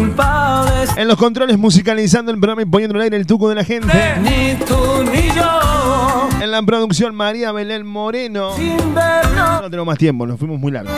En 0.96 1.08
los 1.08 1.16
controles 1.16 1.56
musicalizando 1.56 2.30
el 2.30 2.38
programa 2.38 2.60
y 2.60 2.66
poniendo 2.66 2.96
al 2.96 3.02
aire 3.04 3.16
el 3.16 3.26
tuco 3.26 3.48
de 3.48 3.54
la 3.54 3.64
gente. 3.64 3.88
Ni 4.20 4.56
tú 4.66 4.76
ni 5.10 5.28
yo. 5.34 6.28
En 6.42 6.50
la 6.50 6.62
producción 6.62 7.14
María 7.14 7.50
Belén 7.50 7.86
Moreno. 7.86 8.54
Sin. 8.56 8.76
No 8.94 9.70
tenemos 9.70 9.86
más 9.86 9.98
tiempo, 9.98 10.26
nos 10.26 10.38
fuimos 10.38 10.60
muy 10.60 10.70
largos. 10.70 10.92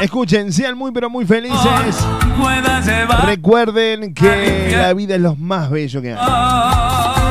Escuchen, 0.00 0.52
sean 0.52 0.76
muy 0.76 0.90
pero 0.90 1.08
muy 1.08 1.24
felices. 1.24 1.58
llevar. 2.84 3.26
Recuerden 3.26 4.12
que 4.12 4.74
la 4.76 4.92
vida 4.92 5.14
es 5.14 5.20
lo 5.20 5.36
más 5.36 5.70
bello 5.70 6.02
que 6.02 6.14
hay. 6.14 7.23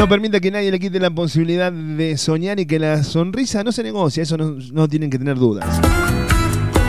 No 0.00 0.08
permita 0.08 0.40
que 0.40 0.50
nadie 0.50 0.70
le 0.70 0.80
quite 0.80 0.98
la 0.98 1.10
posibilidad 1.10 1.70
de 1.70 2.16
soñar 2.16 2.58
y 2.58 2.64
que 2.64 2.78
la 2.78 3.04
sonrisa 3.04 3.62
no 3.62 3.70
se 3.70 3.82
negocia, 3.82 4.22
eso 4.22 4.38
no, 4.38 4.56
no 4.72 4.88
tienen 4.88 5.10
que 5.10 5.18
tener 5.18 5.36
dudas. 5.36 5.78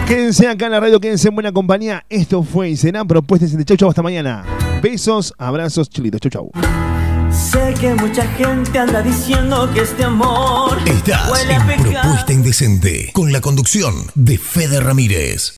Quédense 0.07 0.47
acá 0.47 0.67
en 0.67 0.71
la 0.71 0.79
radio, 0.79 0.97
quédense 1.01 1.27
en 1.27 1.33
buena 1.33 1.51
compañía. 1.51 2.05
Esto 2.07 2.41
fue 2.41 2.69
y 2.69 2.77
será 2.77 3.03
propuestas 3.03 3.51
de 3.51 3.65
Chau 3.65 3.75
Chau 3.75 3.89
hasta 3.89 4.01
mañana. 4.01 4.45
Besos, 4.81 5.33
abrazos, 5.37 5.89
chilitos. 5.89 6.21
Chau 6.21 6.31
Chau. 6.31 6.51
Sé 7.29 7.73
que 7.81 7.93
mucha 7.95 8.25
gente 8.37 8.79
anda 8.79 9.01
diciendo 9.01 9.69
que 9.73 9.81
este 9.81 10.05
amor 10.05 10.77
Estás 10.85 11.29
huele 11.29 11.53
a 11.53 11.57
en 11.57 11.67
pecado. 11.67 12.01
Propuesta 12.03 12.31
Indecente 12.31 13.09
con 13.11 13.33
la 13.33 13.41
conducción 13.41 13.93
de 14.15 14.37
Fede 14.37 14.79
Ramírez. 14.79 15.57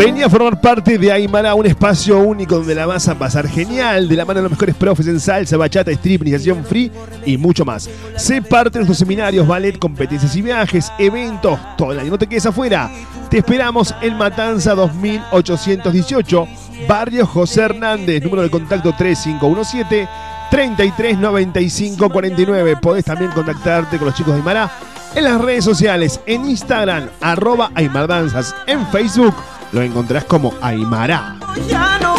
Venía 0.00 0.24
a 0.24 0.30
formar 0.30 0.58
parte 0.62 0.96
de 0.96 1.12
Aymara, 1.12 1.54
un 1.54 1.66
espacio 1.66 2.20
único 2.20 2.56
donde 2.56 2.74
la 2.74 2.86
vas 2.86 3.06
a 3.06 3.18
pasar 3.18 3.46
genial, 3.46 4.08
de 4.08 4.16
la 4.16 4.24
mano 4.24 4.38
de 4.38 4.44
los 4.44 4.52
mejores 4.52 4.74
profes 4.74 5.06
en 5.06 5.20
salsa, 5.20 5.58
bachata, 5.58 5.90
strip, 5.90 6.22
iniciación 6.22 6.64
free 6.64 6.90
y 7.26 7.36
mucho 7.36 7.66
más. 7.66 7.90
Sé 8.16 8.40
parte 8.40 8.78
de 8.78 8.80
nuestros 8.86 8.96
seminarios, 8.96 9.46
ballet, 9.46 9.78
competencias 9.78 10.34
y 10.34 10.40
viajes, 10.40 10.90
eventos, 10.98 11.60
todo 11.76 11.92
el 11.92 11.98
año. 11.98 12.12
No 12.12 12.18
te 12.18 12.26
quedes 12.26 12.46
afuera. 12.46 12.90
Te 13.28 13.36
esperamos 13.36 13.94
en 14.00 14.16
Matanza 14.16 14.74
2818, 14.74 16.48
Barrio 16.88 17.26
José 17.26 17.60
Hernández, 17.60 18.24
número 18.24 18.40
de 18.40 18.48
contacto 18.48 18.94
3517 18.96 20.08
339549. 20.50 22.78
Podés 22.78 23.04
también 23.04 23.32
contactarte 23.32 23.98
con 23.98 24.06
los 24.06 24.14
chicos 24.14 24.32
de 24.32 24.38
Aymara 24.38 24.72
en 25.14 25.24
las 25.24 25.38
redes 25.38 25.62
sociales, 25.62 26.20
en 26.24 26.48
Instagram, 26.48 27.10
arroba 27.20 27.70
Aymardanzas, 27.74 28.54
en 28.66 28.86
Facebook 28.86 29.34
lo 29.72 29.82
encontrás 29.82 30.24
como 30.24 30.52
Aymara. 30.60 31.38
Ya 31.68 31.98
no 32.00 32.16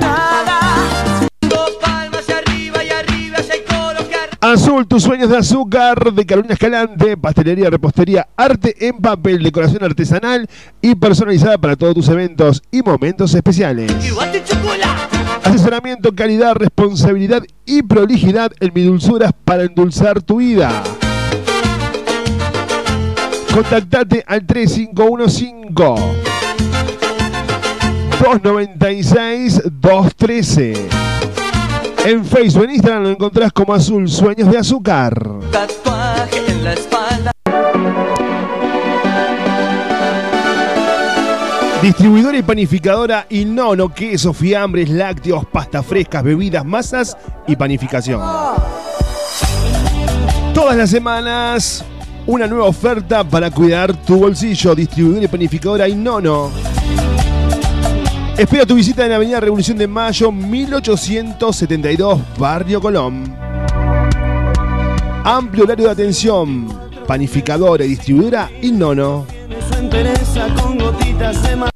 nada. 0.00 0.58
Dos 1.40 1.70
palmas 1.80 2.20
hacia 2.20 2.38
arriba 2.38 2.84
y 2.84 2.90
arriba 2.90 3.38
hacia 3.38 3.54
el 3.54 3.64
colocar. 3.64 4.30
Azul, 4.40 4.86
tus 4.86 5.02
sueños 5.02 5.28
de 5.28 5.36
azúcar 5.36 6.12
de 6.12 6.26
Carolina 6.26 6.54
Escalante, 6.54 7.16
pastelería, 7.16 7.70
repostería, 7.70 8.28
arte 8.36 8.88
en 8.88 8.98
papel, 8.98 9.42
decoración 9.42 9.84
artesanal 9.84 10.48
y 10.80 10.94
personalizada 10.94 11.58
para 11.58 11.76
todos 11.76 11.94
tus 11.94 12.08
eventos 12.08 12.62
y 12.70 12.82
momentos 12.82 13.34
especiales. 13.34 13.92
Igual 14.04 14.32
de 14.32 14.44
chocolate. 14.44 15.16
Asesoramiento, 15.44 16.14
calidad, 16.14 16.54
responsabilidad 16.54 17.42
y 17.66 17.82
prolijidad 17.82 18.52
en 18.60 18.72
mi 18.74 18.82
dulzuras 18.82 19.32
para 19.44 19.64
endulzar 19.64 20.22
tu 20.22 20.36
vida. 20.36 20.82
Contactate 23.52 24.24
al 24.28 24.46
3515 24.46 26.29
296 28.38 29.62
213. 29.80 30.72
En 32.04 32.24
Facebook, 32.24 32.64
en 32.64 32.70
Instagram 32.70 33.02
lo 33.02 33.10
encontrás 33.10 33.52
como 33.52 33.74
Azul 33.74 34.08
Sueños 34.08 34.50
de 34.50 34.58
Azúcar. 34.58 35.20
Tatuaje 35.50 36.38
en 36.46 36.64
la 36.64 36.72
espalda. 36.74 37.32
Distribuidora 41.82 42.38
y 42.38 42.42
panificadora 42.42 43.26
Inono, 43.30 43.92
queso, 43.92 44.32
fiambres, 44.32 44.88
lácteos, 44.90 45.44
pastas 45.46 45.84
frescas, 45.84 46.22
bebidas, 46.22 46.64
masas 46.64 47.16
y 47.48 47.56
panificación. 47.56 48.20
Todas 50.54 50.76
las 50.76 50.90
semanas, 50.90 51.84
una 52.26 52.46
nueva 52.46 52.66
oferta 52.66 53.24
para 53.24 53.50
cuidar 53.50 53.92
tu 54.04 54.18
bolsillo. 54.18 54.74
Distribuidora 54.74 55.24
y 55.24 55.28
panificadora 55.28 55.88
Inono. 55.88 56.69
Espera 58.40 58.64
tu 58.64 58.74
visita 58.74 59.04
en 59.04 59.12
Avenida 59.12 59.38
Revolución 59.38 59.76
de 59.76 59.86
Mayo, 59.86 60.32
1872, 60.32 62.18
Barrio 62.38 62.80
Colón. 62.80 63.36
Amplio 65.22 65.64
horario 65.64 65.84
de 65.84 65.90
atención. 65.90 66.66
Panificadora 67.06 67.84
y 67.84 67.88
distribuidora 67.88 68.48
de 68.62 68.72
mar. 71.56 71.70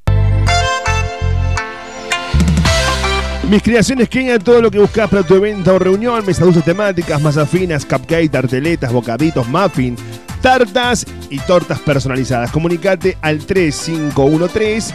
Mis 3.50 3.62
creaciones 3.62 4.09
Kenia, 4.09 4.38
todo 4.38 4.62
lo 4.62 4.70
que 4.70 4.79
buscas 4.79 5.11
para 5.11 5.22
tu 5.22 5.35
evento 5.35 5.74
o 5.74 5.79
reunión, 5.79 6.24
mesas 6.24 6.46
dulces 6.46 6.64
temáticas, 6.64 7.20
masas 7.20 7.46
finas, 7.46 7.85
cupcake, 7.85 8.31
tarteletas, 8.31 8.90
bocaditos, 8.90 9.46
muffin, 9.48 9.96
tartas 10.44 11.07
y 11.30 11.38
tortas 11.38 11.80
personalizadas. 11.80 12.50
Comunicate 12.50 13.16
al 13.22 13.38
3513 13.38 14.94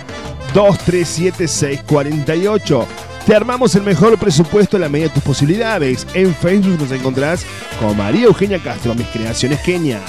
237 0.53 1.47
648. 1.47 2.87
Te 3.25 3.35
armamos 3.35 3.73
el 3.73 3.81
mejor 3.81 4.19
presupuesto 4.19 4.77
a 4.77 4.79
la 4.79 4.89
medida 4.89 5.07
de 5.07 5.15
tus 5.15 5.23
posibilidades. 5.23 6.05
En 6.13 6.35
Facebook 6.35 6.79
nos 6.79 6.91
encontrarás 6.91 7.43
con 7.79 7.97
María 7.97 8.25
Eugenia 8.25 8.59
Castro, 8.59 8.93
Mis 8.93 9.07
Creaciones 9.07 9.59
Kenia. 9.61 9.99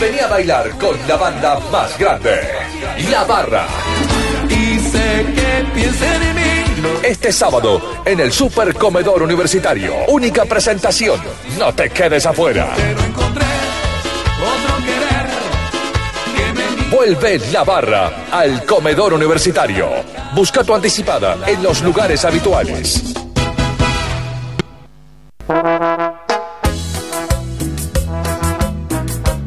Vení 0.00 0.18
a 0.18 0.26
bailar 0.26 0.70
con 0.70 0.96
la 1.06 1.16
banda 1.16 1.60
más 1.70 1.96
grande, 1.96 2.48
La 3.12 3.22
Barra. 3.24 3.66
Sé 4.90 5.26
que 5.34 5.64
piensen 5.74 6.22
en 6.22 6.34
mí. 6.34 6.50
Este 7.02 7.32
sábado 7.32 7.80
en 8.04 8.20
el 8.20 8.32
Super 8.32 8.74
Comedor 8.74 9.22
Universitario. 9.22 9.92
Única 10.08 10.44
presentación. 10.44 11.20
No 11.58 11.74
te 11.74 11.90
quedes 11.90 12.24
afuera. 12.26 12.72
Otro 14.40 14.76
querer. 14.84 15.10
Vuelve 16.90 17.38
La 17.52 17.64
Barra 17.64 18.26
al 18.30 18.64
Comedor 18.64 19.14
Universitario. 19.14 19.88
Busca 20.34 20.64
tu 20.64 20.74
anticipada 20.74 21.36
en 21.46 21.62
los 21.62 21.82
lugares 21.82 22.24
habituales. 22.24 23.14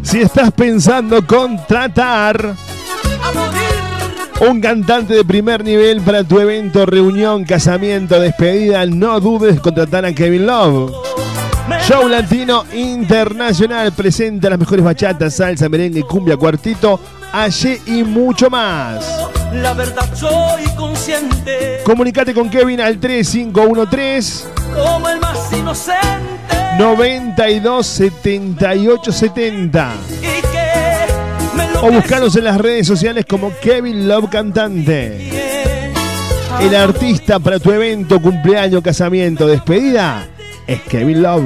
Si 0.03 0.21
estás 0.21 0.51
pensando 0.51 1.25
contratar 1.25 2.55
un 4.41 4.61
cantante 4.61 5.13
de 5.13 5.23
primer 5.23 5.63
nivel 5.63 6.01
para 6.01 6.23
tu 6.23 6.39
evento, 6.39 6.85
reunión, 6.85 7.43
casamiento, 7.43 8.19
despedida, 8.19 8.85
no 8.85 9.19
dudes 9.19 9.59
contratar 9.59 10.05
a 10.05 10.13
Kevin 10.13 10.45
Love. 10.45 10.91
Show 11.87 12.07
Latino 12.07 12.65
Internacional 12.73 13.91
presenta 13.93 14.49
las 14.49 14.59
mejores 14.59 14.83
bachatas, 14.83 15.35
salsa, 15.35 15.69
merengue, 15.69 16.03
cumbia, 16.03 16.35
cuartito, 16.35 16.99
allí 17.31 17.77
y 17.85 18.03
mucho 18.03 18.49
más. 18.49 19.05
La 19.53 19.73
verdad 19.73 20.09
soy 20.13 20.63
consciente. 20.75 21.81
Comunicate 21.85 22.33
con 22.33 22.49
Kevin 22.49 22.81
al 22.81 22.97
3513 22.99 24.45
Como 24.73 25.09
el 25.09 25.19
más 25.19 25.53
inocente. 25.53 26.33
92 26.79 27.85
78 27.85 29.11
70 29.11 29.93
Y 30.09 30.21
que 30.21 30.27
me 30.27 30.32
o 31.83 31.91
buscanos 31.91 32.33
en 32.37 32.45
las 32.45 32.57
redes 32.57 32.87
sociales 32.87 33.25
como 33.27 33.51
Kevin 33.59 34.07
Love 34.07 34.29
Cantante. 34.29 35.29
El 36.61 36.75
artista 36.75 37.39
para 37.39 37.59
tu 37.59 37.71
evento, 37.71 38.21
cumpleaños, 38.21 38.81
casamiento, 38.81 39.45
despedida 39.45 40.25
es 40.65 40.81
Kevin 40.83 41.21
Love. 41.21 41.43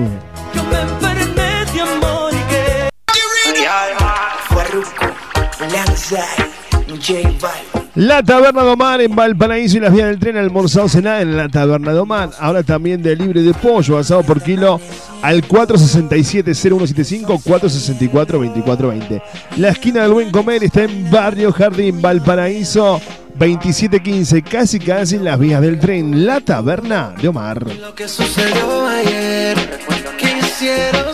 J. 7.00 7.77
La 7.98 8.22
Taberna 8.22 8.64
de 8.64 8.70
Omar 8.70 9.02
en 9.02 9.16
Valparaíso 9.16 9.78
y 9.78 9.80
las 9.80 9.92
vías 9.92 10.10
del 10.10 10.20
tren 10.20 10.38
almorzado 10.38 10.88
cenar 10.88 11.20
en 11.20 11.36
la 11.36 11.50
Taberna 11.50 11.94
de 11.94 12.00
Omar. 12.00 12.30
Ahora 12.40 12.62
también 12.62 13.02
de 13.02 13.16
libre 13.16 13.42
de 13.42 13.56
pollo 13.56 13.98
asado 13.98 14.22
por 14.22 14.40
kilo 14.40 14.80
al 15.24 15.42
467-0175, 15.48 17.42
464-2420. 17.42 19.24
La 19.58 19.70
esquina 19.70 20.04
del 20.04 20.14
buen 20.14 20.30
comer 20.30 20.64
está 20.64 20.84
en 20.84 21.10
Barrio 21.10 21.52
Jardín, 21.52 22.00
Valparaíso 22.00 23.02
2715, 23.34 24.44
casi 24.44 24.80
casi 24.80 25.16
en 25.16 25.26
las 25.26 25.40
vías 25.40 25.60
del 25.60 25.80
tren. 25.80 26.24
La 26.24 26.40
Taberna 26.40 27.16
de 27.20 27.30
Omar. 27.30 27.66
Lo 27.82 27.96
que 27.96 28.08
sucedió 28.08 28.86
ayer, 28.86 29.58
quisiera 30.20 31.08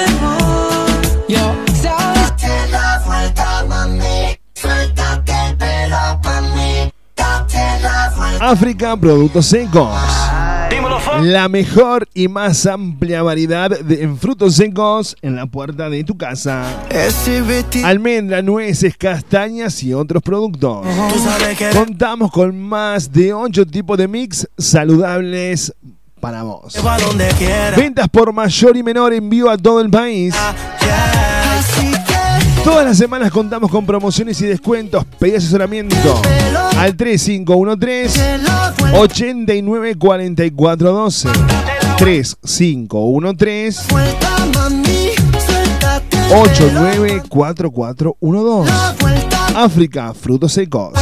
África 8.40 8.96
Productos 8.96 9.46
Secos. 9.46 9.88
La 11.23 11.49
mejor 11.49 12.09
y 12.14 12.29
más 12.29 12.66
amplia 12.66 13.23
variedad 13.23 13.71
de 13.71 14.03
en 14.03 14.19
frutos 14.19 14.57
secos 14.57 15.16
en 15.23 15.37
la 15.37 15.47
puerta 15.47 15.88
de 15.88 16.05
tu 16.05 16.16
casa. 16.16 16.85
Almendra, 17.85 18.42
nueces, 18.42 18.97
castañas 18.97 19.83
y 19.83 19.95
otros 19.95 20.23
productos. 20.23 20.85
Contamos 21.73 22.31
con 22.31 22.59
más 22.61 23.11
de 23.12 23.33
8 23.33 23.66
tipos 23.66 23.97
de 23.97 24.09
mix 24.09 24.49
saludables 24.59 25.73
para 26.21 26.42
vos. 26.42 26.75
Ventas 27.77 28.09
por 28.09 28.33
mayor 28.33 28.77
y 28.77 28.83
menor 28.83 29.12
envío 29.14 29.49
a 29.51 29.57
todo 29.57 29.81
el 29.81 29.90
país. 29.90 30.35
Todas 32.66 32.85
las 32.85 32.98
semanas 32.98 33.31
contamos 33.31 33.70
con 33.70 33.87
promociones 33.87 34.40
y 34.40 34.46
descuentos. 34.46 35.05
Pedí 35.20 35.37
asesoramiento 35.37 36.20
al 36.76 36.96
3513 36.96 38.40
894412 38.92 41.29
3513 41.96 43.83
vuelta, 43.88 44.46
mami. 44.52 45.11
Suéltate. 45.46 46.18
894412 46.35 48.68
La 48.68 48.96
vuelta. 48.98 49.46
África, 49.55 50.12
frutos 50.12 50.52
secos. 50.52 50.92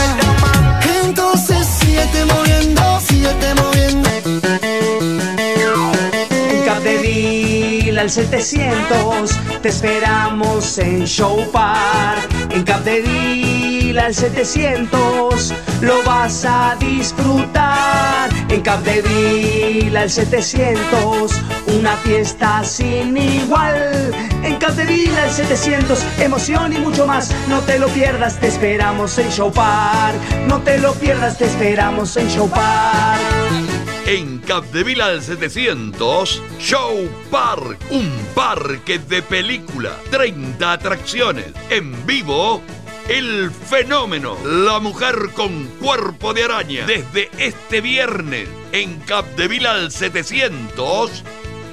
Al 8.05 8.11
700 8.11 9.31
te 9.62 9.71
esperamos 9.71 10.77
en 10.77 11.07
Show 11.07 11.51
Park. 11.51 12.29
En 12.51 12.62
Capdeville 12.62 13.99
al 13.99 14.14
700 14.14 15.55
lo 15.81 16.03
vas 16.03 16.45
a 16.45 16.77
disfrutar. 16.79 18.29
En 18.51 18.61
Capdeville 18.61 19.97
al 19.97 20.11
700 20.11 21.33
una 21.79 21.97
fiesta 21.97 22.62
sin 22.62 23.17
igual. 23.17 24.14
En 24.43 24.57
Capdeville 24.57 25.19
al 25.19 25.31
700 25.31 26.05
emoción 26.21 26.75
y 26.75 26.79
mucho 26.81 27.07
más. 27.07 27.31
No 27.49 27.61
te 27.61 27.79
lo 27.79 27.88
pierdas, 27.88 28.38
te 28.38 28.49
esperamos 28.49 29.17
en 29.17 29.31
Show 29.31 29.51
Park. 29.51 30.17
No 30.47 30.61
te 30.61 30.77
lo 30.77 30.93
pierdas, 30.93 31.38
te 31.38 31.47
esperamos 31.47 32.14
en 32.19 32.29
Show 32.29 32.51
Park. 32.51 33.74
En 34.07 34.38
Capdeville 34.40 35.03
al 35.03 35.23
700, 35.23 36.43
Show 36.61 37.09
Park, 37.31 37.79
un 37.90 38.11
parque 38.35 38.99
de 38.99 39.23
película, 39.23 39.99
30 40.11 40.73
atracciones, 40.73 41.47
en 41.71 42.07
vivo, 42.07 42.61
el 43.09 43.51
fenómeno, 43.51 44.37
la 44.45 44.79
mujer 44.79 45.31
con 45.35 45.69
cuerpo 45.81 46.35
de 46.35 46.45
araña, 46.45 46.87
desde 46.87 47.31
este 47.38 47.81
viernes, 47.81 48.47
en 48.73 49.01
Capdeville 49.01 49.67
al 49.67 49.90
700, 49.90 51.25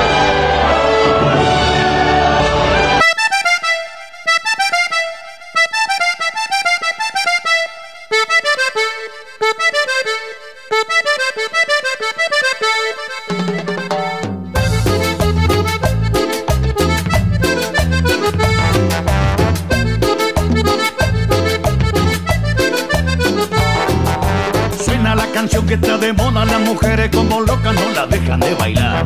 Que 25.71 25.75
está 25.75 25.97
de 25.97 26.11
moda, 26.11 26.43
las 26.43 26.59
mujeres 26.59 27.09
como 27.15 27.39
locas 27.39 27.73
no 27.73 27.91
la 27.91 28.05
dejan 28.05 28.41
de 28.41 28.53
bailar. 28.55 29.05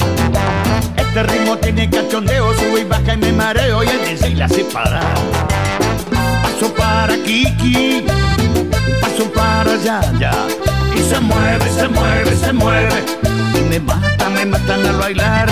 Este 0.97 1.21
ritmo 1.21 1.55
tiene 1.57 1.87
cachondeo, 1.87 2.55
sube 2.55 2.81
y 2.81 2.83
baja 2.85 3.13
y 3.13 3.17
me 3.17 3.31
mareo 3.33 3.83
y 3.83 3.87
el 3.87 4.03
DJ 4.03 4.33
la 4.33 4.45
hace 4.45 4.63
parar. 4.63 5.13
Paso 6.41 6.73
para 6.73 7.15
Kiki, 7.17 8.03
paso 8.99 9.31
para 9.31 9.75
Yaya. 9.75 10.31
Y 10.95 11.01
se 11.01 11.19
mueve, 11.19 11.69
se 11.69 11.87
mueve, 11.87 12.35
se 12.35 12.51
mueve. 12.51 13.05
Y 13.59 13.69
me 13.69 13.79
mata, 13.81 14.29
me 14.29 14.45
matan 14.47 14.87
al 14.87 14.97
bailar. 14.97 15.49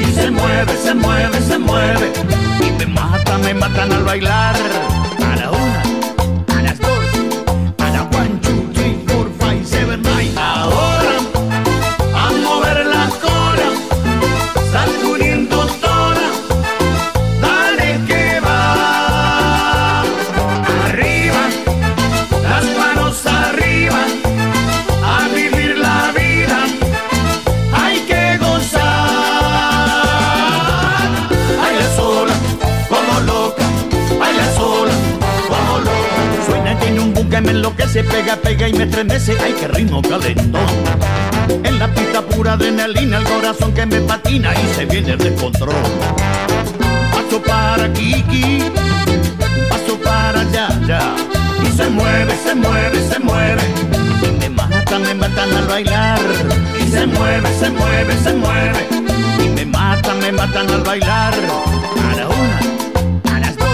Y 0.00 0.06
se 0.14 0.30
mueve, 0.30 0.74
se 0.82 0.94
mueve, 0.94 1.38
se 1.42 1.58
mueve. 1.58 2.12
Y 2.66 2.70
me 2.78 2.86
mata, 2.86 3.36
me 3.36 3.52
matan 3.52 3.92
al 3.92 4.04
bailar. 4.04 4.56
Me 37.96 38.02
enloquece, 38.02 38.04
pega, 38.04 38.36
pega 38.36 38.68
y 38.68 38.72
me 38.72 38.84
estremece. 38.84 39.36
Ay, 39.42 39.54
qué 39.58 39.68
ritmo 39.68 40.02
calentón. 40.02 40.66
En 41.64 41.78
la 41.78 41.88
pista 41.92 42.22
pura 42.22 42.52
adrenalina, 42.54 43.18
el 43.18 43.24
corazón 43.24 43.72
que 43.72 43.86
me 43.86 44.00
patina 44.00 44.52
y 44.54 44.74
se 44.74 44.84
viene 44.86 45.12
el 45.12 45.18
descontrol. 45.18 45.74
Paso 47.12 47.42
para 47.42 47.92
Kiki, 47.92 48.64
paso 49.68 49.98
para 50.02 50.40
allá, 50.40 50.68
ya. 50.86 51.14
Y 51.62 51.76
se 51.76 51.88
mueve, 51.88 52.34
se 52.44 52.54
mueve, 52.54 53.08
se 53.08 53.18
mueve. 53.18 53.62
Y 54.22 54.38
me 54.38 54.48
matan, 54.50 55.02
me 55.02 55.14
matan 55.14 55.52
al 55.54 55.66
bailar. 55.66 56.20
Y 56.80 56.90
se 56.90 57.06
mueve, 57.06 57.48
se 57.58 57.70
mueve, 57.70 58.14
se 58.22 58.32
mueve. 58.34 58.86
Y 59.44 59.48
me 59.50 59.66
matan, 59.66 60.18
me 60.20 60.32
matan 60.32 60.70
al 60.70 60.82
bailar. 60.82 61.34
A 61.34 62.16
la 62.16 62.28
una, 62.28 63.34
a 63.34 63.40
las 63.40 63.56
dos, 63.56 63.68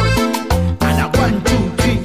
a 0.80 0.92
la 0.92 1.06
one, 1.06 1.40
two, 1.44 1.72
three, 1.76 1.98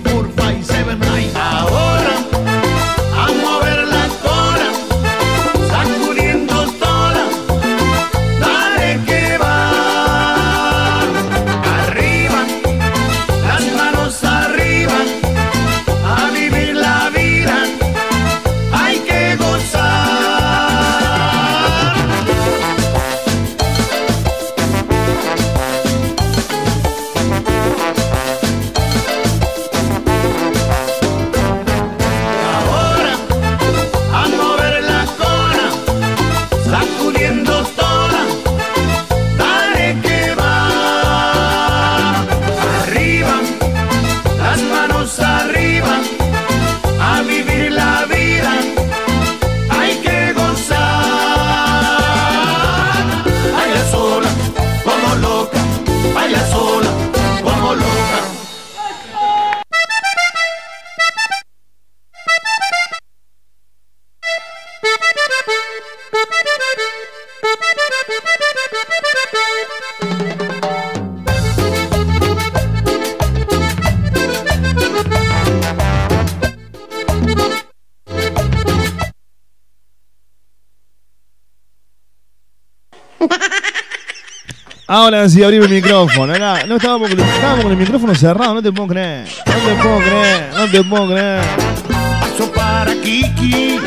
Ahora 85.08 85.30
sí, 85.30 85.42
abrí 85.42 85.56
el 85.56 85.70
micrófono. 85.70 86.36
Era- 86.36 86.66
no 86.66 86.76
estábamos 86.76 87.10
con, 87.10 87.18
el, 87.18 87.26
estábamos 87.26 87.64
con 87.64 87.72
el 87.72 87.78
micrófono 87.78 88.14
cerrado, 88.14 88.56
no 88.56 88.62
te 88.62 88.74
puedo 88.74 88.90
creer. 88.90 89.26
No 89.46 89.54
te 89.54 89.82
puedo 89.82 90.00
creer, 90.00 90.50
no 90.54 90.68
te 90.68 90.84
puedo 90.84 91.08
creer. 91.08 91.42
Paso 91.88 92.52
para 92.52 92.94
Kiki. 92.96 93.80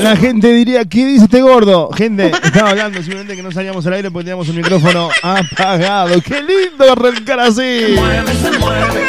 La 0.00 0.14
gente 0.14 0.52
diría, 0.52 0.84
¿qué 0.84 1.04
dice 1.04 1.24
este 1.24 1.42
gordo? 1.42 1.90
Gente, 1.96 2.30
estaba 2.44 2.70
hablando 2.70 2.98
simplemente 3.00 3.34
que 3.34 3.42
no 3.42 3.50
salíamos 3.50 3.84
al 3.88 3.94
aire 3.94 4.12
porque 4.12 4.26
teníamos 4.26 4.46
el 4.50 4.54
micrófono 4.54 5.08
apagado. 5.20 6.22
¡Qué 6.22 6.40
lindo 6.40 6.92
arrancar 6.92 7.40
así! 7.40 7.96
mueve, 7.96 8.32
se 8.40 8.58
mueve. 8.60 9.06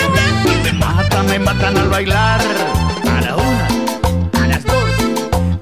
Me 0.64 0.74
matan, 0.74 1.26
me 1.28 1.38
matan 1.38 1.78
al 1.78 1.88
bailar. 1.90 2.42
A 2.42 3.22
la 3.22 3.36
una, 3.36 3.68
a 4.44 4.48
las 4.48 4.64
dos, 4.64 4.84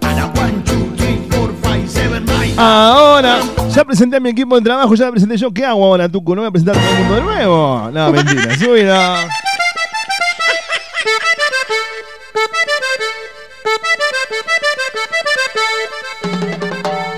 a 0.03 0.13
la 0.13 0.25
one, 0.27 0.53
two, 0.63 0.93
three, 0.95 1.19
four, 1.31 1.51
five, 1.61 1.85
seven, 1.85 2.23
nine. 2.27 2.53
Ahora, 2.55 3.39
ya 3.73 3.83
presenté 3.83 4.17
a 4.17 4.19
mi 4.19 4.29
equipo 4.29 4.55
de 4.55 4.61
trabajo, 4.61 4.93
ya 4.93 5.05
la 5.05 5.11
presenté 5.11 5.37
yo. 5.37 5.51
¿Qué 5.51 5.65
hago 5.65 5.83
ahora, 5.83 6.07
Tuco? 6.07 6.35
¿No 6.35 6.41
voy 6.41 6.49
a 6.49 6.51
presentar 6.51 6.77
a 6.77 6.79
todo 6.79 6.91
el 6.91 6.99
mundo 6.99 7.15
de 7.15 7.21
nuevo? 7.21 7.91
No, 7.91 8.11
mentira. 8.13 8.57
Subí, 8.57 8.83
no. 8.83 9.43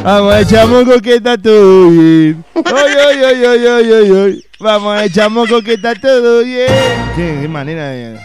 Vamos 0.03 0.33
a 0.35 0.45
chamoco 0.45 1.01
que 1.01 1.15
está 1.15 1.37
todo 1.37 1.89
bien. 1.89 2.45
Vamos 4.59 4.97
a 4.97 5.09
chamoco 5.09 5.61
que 5.61 5.73
está 5.73 5.95
todo 5.95 6.43
bien. 6.43 6.67
Qué, 7.15 7.39
qué 7.41 7.47
manera 7.47 7.89
de... 7.89 8.19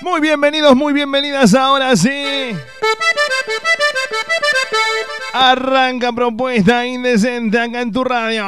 Muy 0.00 0.20
bienvenidos, 0.20 0.74
muy 0.74 0.92
bienvenidas 0.92 1.54
ahora 1.54 1.96
sí. 1.96 2.54
Arranca 5.34 6.12
propuesta 6.12 6.86
indecente 6.86 7.58
acá 7.58 7.80
en 7.80 7.90
tu 7.90 8.04
radio. 8.04 8.44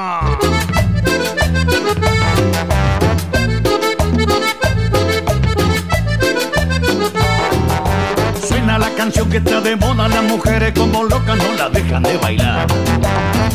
Suena 8.46 8.78
la 8.78 8.90
canción 8.90 9.30
que 9.30 9.38
está 9.38 9.60
de 9.60 9.76
moda, 9.76 10.08
las 10.08 10.22
mujeres 10.24 10.72
como 10.74 11.04
locas 11.04 11.38
no 11.38 11.52
la 11.54 11.70
dejan 11.70 12.02
de 12.02 12.16
bailar. 12.18 12.66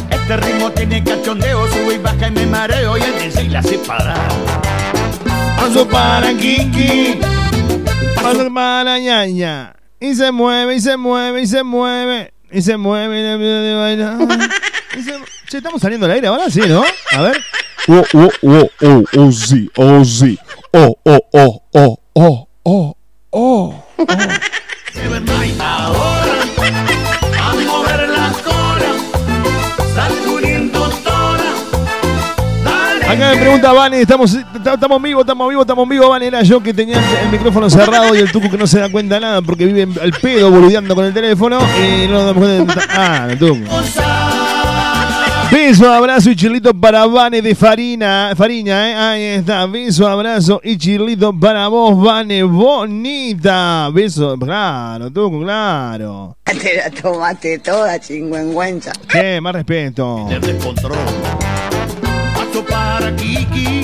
Este 0.09 0.37
ritmo 0.37 0.71
tiene 0.71 1.03
cachondeo, 1.03 1.67
sube 1.69 1.95
y 1.95 1.97
baja 1.99 2.27
y 2.27 2.31
me 2.31 2.45
mareo 2.45 2.97
y 2.97 3.01
el 3.01 3.31
DJ 3.31 3.49
la 3.49 3.59
hace 3.59 3.77
parar. 3.79 4.29
Paso 5.55 5.87
para 5.87 6.33
Kiki. 6.33 7.19
Paso 8.15 8.53
para 8.53 8.99
ñaña. 8.99 9.78
Y 9.99 10.15
se 10.15 10.31
mueve, 10.31 10.75
y 10.75 10.79
se 10.79 10.97
mueve, 10.97 11.41
y 11.41 11.47
se 11.47 11.63
mueve. 11.63 12.33
Y 12.51 12.61
se 12.61 12.77
mueve, 12.77 13.19
y 13.19 13.23
le 13.23 13.37
pide 13.37 13.61
de 13.61 13.73
bailar. 13.75 14.17
Y 14.97 15.03
se- 15.03 15.19
Che, 15.47 15.57
estamos 15.57 15.81
saliendo 15.81 16.05
al 16.07 16.13
aire 16.13 16.27
ahora, 16.27 16.49
sí, 16.49 16.61
¿no? 16.67 16.83
A 17.11 17.21
ver. 17.21 17.37
Oh, 17.87 18.03
oh, 18.13 18.29
oh, 18.43 18.69
oh, 18.81 19.03
oh, 19.17 19.31
sí, 19.31 19.69
oh, 19.77 20.03
sí. 20.03 20.37
Oh, 20.73 20.95
oh, 21.05 21.19
oh, 21.33 21.63
oh, 21.73 21.99
oh, 22.13 22.47
oh, 22.63 22.97
oh. 23.31 23.85
Seven 24.93 25.25
Acá 33.09 33.31
me 33.31 33.37
pregunta 33.37 33.71
Vani, 33.73 33.97
estamos, 33.97 34.33
estamos 34.35 35.01
vivos, 35.01 35.21
estamos 35.21 35.49
vivos, 35.49 35.63
estamos 35.63 35.89
vivos, 35.89 36.09
Vani. 36.09 36.25
Era 36.27 36.43
yo 36.43 36.61
que 36.61 36.73
tenía 36.73 36.97
el 37.23 37.29
micrófono 37.31 37.67
cerrado 37.69 38.13
y 38.15 38.19
el 38.19 38.31
tuco 38.31 38.49
que 38.51 38.57
no 38.57 38.67
se 38.67 38.79
da 38.79 38.89
cuenta 38.89 39.15
de 39.15 39.21
nada 39.21 39.41
porque 39.41 39.65
vive 39.65 39.87
al 40.01 40.11
pedo 40.13 40.51
boludeando 40.51 40.93
con 40.93 41.05
el 41.05 41.13
teléfono 41.13 41.57
y 41.83 42.07
no 42.07 42.13
nos 42.13 42.25
damos 42.27 42.43
cuenta 42.43 42.75
de 42.75 42.81
Ah, 42.91 43.27
el 43.31 43.39
tuco. 43.39 43.55
Beso, 45.51 45.91
abrazo 45.91 46.29
y 46.29 46.35
chilito 46.35 46.71
para 46.75 47.07
Vane 47.07 47.41
de 47.41 47.55
Farina, 47.55 48.31
Fariña, 48.37 48.89
¿eh? 48.91 48.95
Ahí 48.95 49.23
está. 49.39 49.65
Beso, 49.65 50.07
abrazo 50.07 50.61
y 50.63 50.77
chilito 50.77 51.33
para 51.33 51.67
vos, 51.67 51.99
Vane, 51.99 52.43
bonita. 52.43 53.89
Beso, 53.91 54.37
claro, 54.37 55.09
tuco, 55.09 55.39
claro. 55.41 56.37
Te 56.45 56.75
la 56.77 56.91
tomaste 56.91 57.57
toda, 57.59 57.99
chingüengüenza. 57.99 58.91
Che, 59.07 59.41
más 59.41 59.53
respeto. 59.55 60.27
descontrol. 60.39 60.95
Paso 63.49 63.49
para 63.49 63.51
Kiki. 63.51 63.81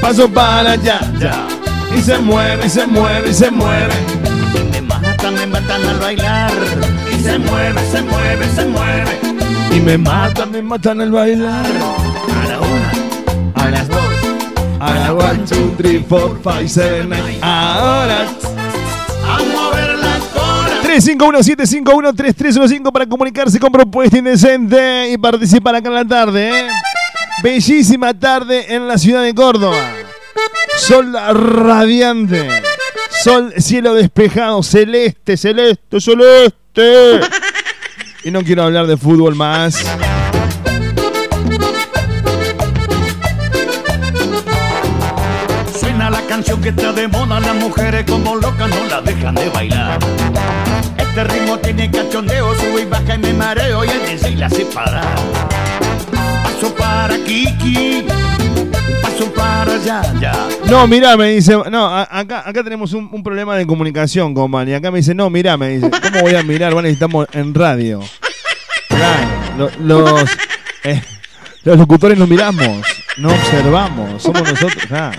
Paso 0.00 0.28
para 0.28 0.72
allá, 0.72 1.00
ya. 1.18 1.46
Y 1.96 2.02
se 2.02 2.18
mueve, 2.18 2.66
y 2.66 2.70
se 2.70 2.86
mueve, 2.86 3.30
y 3.30 3.34
se 3.34 3.50
mueve. 3.50 3.94
Me 4.72 4.80
matan, 4.82 5.34
me 5.34 5.46
matan 5.46 5.86
al 5.86 5.98
bailar. 5.98 6.50
Y 7.12 7.18
se 7.22 7.38
mueve, 7.38 7.80
se 7.90 8.02
mueve, 8.02 8.46
se 8.54 8.66
mueve. 8.66 9.18
Y 9.70 9.80
me 9.80 9.96
matan, 9.98 10.50
me 10.50 10.60
matan 10.62 11.00
al 11.00 11.12
bailar. 11.12 11.64
A 11.64 12.48
la 12.48 12.58
una, 12.60 12.92
A 13.54 13.70
las 13.70 13.88
dos. 13.88 13.98
A 14.80 14.94
la 14.94 15.12
one, 15.14 15.38
two, 15.46 15.74
three, 15.76 16.04
four, 16.08 16.36
five, 16.42 16.68
seven. 16.68 17.12
Ahora. 17.42 18.26
a 19.26 19.38
mover 19.38 19.98
la 19.98 20.18
cola. 20.32 20.82
351-751-3315 20.84 22.92
para 22.92 23.06
comunicarse 23.06 23.58
con 23.58 23.72
Propuesta 23.72 24.18
Indecente 24.18 25.10
y 25.12 25.18
participar 25.18 25.74
acá 25.74 25.88
en 25.88 25.94
la 25.94 26.04
tarde. 26.04 26.48
¿eh? 26.48 26.68
Bellísima 27.42 28.14
tarde 28.18 28.74
en 28.74 28.88
la 28.88 28.98
ciudad 28.98 29.22
de 29.22 29.34
Córdoba. 29.34 29.92
Sol 30.76 31.12
radiante. 31.12 32.48
Sol, 33.22 33.52
cielo 33.58 33.94
despejado, 33.94 34.62
celeste, 34.62 35.36
celeste, 35.36 36.00
celeste. 36.00 37.20
Y 38.24 38.30
no 38.30 38.42
quiero 38.42 38.64
hablar 38.64 38.86
de 38.86 38.96
fútbol 38.96 39.36
más. 39.36 39.76
Suena 45.78 46.10
la 46.10 46.22
canción 46.22 46.60
que 46.60 46.70
está 46.70 46.92
de 46.92 47.06
moda, 47.06 47.38
las 47.38 47.54
mujeres 47.54 48.04
como 48.04 48.34
locas 48.34 48.68
no 48.68 48.84
la 48.86 49.00
dejan 49.00 49.36
de 49.36 49.48
bailar. 49.48 49.98
Este 50.96 51.24
ritmo 51.24 51.58
tiene 51.58 51.90
cachondeo, 51.90 52.54
sube 52.56 52.82
y 52.82 52.84
baja 52.84 53.14
y 53.14 53.18
me 53.18 53.32
mareo 53.32 53.84
y 53.84 53.88
el 53.88 54.40
la 54.40 54.46
hace 54.46 54.64
parar. 54.66 55.67
Paso 56.60 56.74
para 56.74 57.16
Kiki, 57.18 58.04
paso 59.00 59.32
para 59.32 59.74
allá, 59.74 60.02
ya. 60.20 60.48
No, 60.68 60.88
mirá, 60.88 61.16
me 61.16 61.30
dice. 61.34 61.56
No, 61.70 61.86
a- 61.86 62.08
acá, 62.10 62.42
acá 62.44 62.64
tenemos 62.64 62.92
un, 62.94 63.08
un 63.12 63.22
problema 63.22 63.54
de 63.56 63.64
comunicación 63.64 64.34
con 64.34 64.50
Vani. 64.50 64.74
Acá 64.74 64.90
me 64.90 64.98
dice, 64.98 65.14
no, 65.14 65.30
mirá, 65.30 65.56
me 65.56 65.68
dice. 65.68 65.88
¿Cómo 65.88 66.20
voy 66.22 66.34
a 66.34 66.42
mirar, 66.42 66.74
Vani? 66.74 66.88
Estamos 66.88 67.28
en 67.32 67.54
radio. 67.54 68.00
Claro, 68.88 69.28
lo- 69.56 69.70
los, 70.10 70.24
eh, 70.82 71.00
los 71.62 71.78
locutores 71.78 72.18
no 72.18 72.26
miramos, 72.26 72.84
no 73.18 73.28
observamos, 73.28 74.20
somos 74.20 74.42
nosotros. 74.42 74.90
Ahora, 74.90 75.12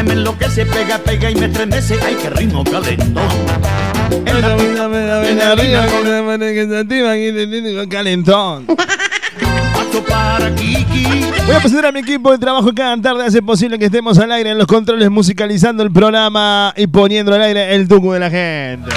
buque, 0.00 0.02
me 0.02 0.12
enloquece, 0.12 0.66
pega, 0.66 0.98
pega 0.98 1.30
y 1.30 1.34
me 1.34 1.46
estremece, 1.46 1.98
ay 2.04 2.14
que 2.14 2.30
ritmo 2.30 2.64
calentón. 2.64 3.24
Calentón. 7.88 8.66
Voy 11.46 11.56
a 11.56 11.58
presentar 11.58 11.86
a 11.86 11.92
mi 11.92 12.00
equipo 12.00 12.30
de 12.30 12.38
trabajo 12.38 12.68
que 12.68 12.74
cada 12.74 12.96
tarde 13.00 13.26
hace 13.26 13.42
posible 13.42 13.78
que 13.78 13.86
estemos 13.86 14.18
al 14.18 14.30
aire 14.32 14.50
en 14.50 14.58
los 14.58 14.66
controles, 14.66 15.10
musicalizando 15.10 15.82
el 15.82 15.92
programa 15.92 16.72
y 16.76 16.86
poniendo 16.86 17.34
al 17.34 17.42
aire 17.42 17.74
el 17.74 17.88
tuco 17.88 18.12
de 18.12 18.20
la 18.20 18.30
gente. 18.30 18.90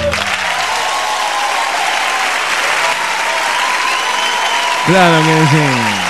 Claro 4.86 5.16
que 5.24 5.46
sí. 5.50 6.03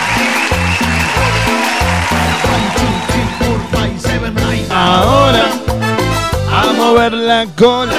Cola. 7.48 7.92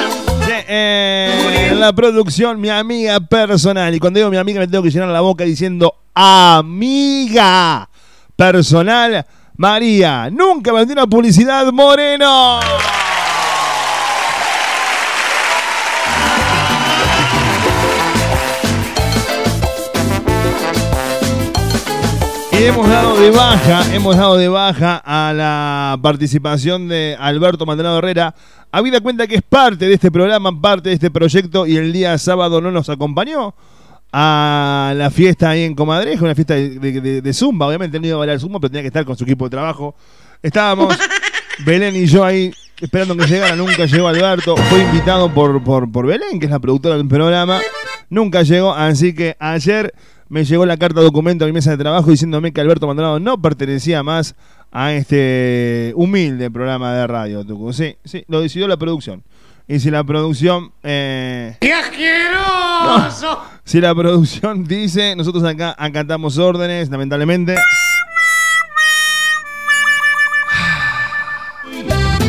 Sí, 0.44 0.52
eh, 0.68 1.74
la 1.78 1.92
producción, 1.92 2.60
mi 2.60 2.68
amiga 2.68 3.20
personal. 3.20 3.94
Y 3.94 3.98
cuando 3.98 4.18
digo 4.18 4.30
mi 4.30 4.36
amiga, 4.36 4.60
me 4.60 4.68
tengo 4.68 4.82
que 4.82 4.90
llenar 4.90 5.08
la 5.08 5.20
boca 5.20 5.44
diciendo 5.44 5.94
amiga 6.14 7.88
personal, 8.36 9.26
María. 9.56 10.30
Nunca 10.30 10.72
vendí 10.72 10.92
una 10.92 11.06
publicidad, 11.06 11.70
Moreno. 11.72 12.60
Hemos 22.66 22.88
dado 22.88 23.16
de 23.20 23.30
baja, 23.30 23.94
hemos 23.94 24.16
dado 24.16 24.36
de 24.36 24.48
baja 24.48 25.00
a 25.04 25.32
la 25.32 25.96
participación 26.02 26.88
de 26.88 27.16
Alberto 27.18 27.64
Maldonado 27.64 27.98
Herrera. 27.98 28.34
Habida 28.72 29.00
cuenta 29.00 29.26
que 29.28 29.36
es 29.36 29.42
parte 29.42 29.86
de 29.86 29.94
este 29.94 30.10
programa, 30.10 30.60
parte 30.60 30.88
de 30.88 30.96
este 30.96 31.10
proyecto 31.10 31.64
y 31.66 31.76
el 31.76 31.92
día 31.92 32.18
sábado 32.18 32.60
no 32.60 32.70
nos 32.72 32.88
acompañó 32.90 33.54
a 34.12 34.92
la 34.96 35.10
fiesta 35.10 35.50
ahí 35.50 35.62
en 35.62 35.74
Comadrejo, 35.74 36.24
una 36.24 36.34
fiesta 36.34 36.54
de, 36.54 36.70
de- 36.78 37.00
de- 37.00 37.22
de 37.22 37.32
Zumba. 37.32 37.68
Obviamente 37.68 37.96
él 37.98 38.02
no 38.02 38.08
iba 38.08 38.16
a 38.16 38.18
bailar 38.18 38.40
Zumba, 38.40 38.58
pero 38.58 38.70
tenía 38.70 38.82
que 38.82 38.88
estar 38.88 39.04
con 39.04 39.16
su 39.16 39.22
equipo 39.24 39.44
de 39.44 39.50
trabajo. 39.50 39.94
Estábamos 40.42 40.96
Belén 41.64 41.94
y 41.94 42.06
yo 42.06 42.24
ahí 42.24 42.52
esperando 42.80 43.16
que 43.16 43.26
llegara, 43.26 43.54
nunca 43.54 43.86
llegó 43.86 44.08
Alberto. 44.08 44.56
Fue 44.56 44.80
invitado 44.80 45.32
por, 45.32 45.62
por, 45.62 45.90
por 45.90 46.06
Belén, 46.06 46.40
que 46.40 46.46
es 46.46 46.50
la 46.52 46.58
productora 46.58 46.96
del 46.96 47.06
programa. 47.08 47.60
Nunca 48.10 48.42
llegó, 48.42 48.74
así 48.74 49.14
que 49.14 49.36
ayer 49.38 49.92
me 50.28 50.44
llegó 50.44 50.66
la 50.66 50.76
carta 50.76 51.00
documento 51.00 51.44
a 51.44 51.46
mi 51.46 51.52
mesa 51.52 51.70
de 51.70 51.78
trabajo 51.78 52.10
diciéndome 52.10 52.52
que 52.52 52.60
Alberto 52.60 52.86
Maldonado 52.86 53.20
no 53.20 53.40
pertenecía 53.40 54.02
más 54.02 54.34
a 54.72 54.92
este 54.92 55.92
humilde 55.96 56.50
programa 56.50 56.92
de 56.94 57.06
radio, 57.06 57.44
Tucu. 57.44 57.72
Sí, 57.72 57.96
sí, 58.04 58.24
lo 58.28 58.40
decidió 58.40 58.68
la 58.68 58.76
producción. 58.76 59.22
Y 59.68 59.80
si 59.80 59.90
la 59.90 60.04
producción... 60.04 60.72
eh, 60.82 61.56
¡Qué 61.60 61.72
asqueroso! 61.72 63.42
si 63.64 63.80
la 63.80 63.94
producción 63.94 64.64
dice, 64.64 65.16
nosotros 65.16 65.42
acá 65.44 65.74
acatamos 65.78 66.38
órdenes, 66.38 66.88
lamentablemente. 66.90 67.56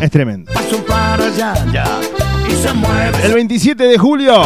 Es 0.01 0.11
tremendo. 0.11 0.51
Paso 0.53 0.83
para 0.85 1.25
allá, 1.25 1.53
ya. 1.71 1.99
Y 2.47 2.51
se 2.53 2.73
mueve. 2.73 3.25
El 3.25 3.33
27 3.33 3.83
de 3.83 3.97
julio 3.97 4.43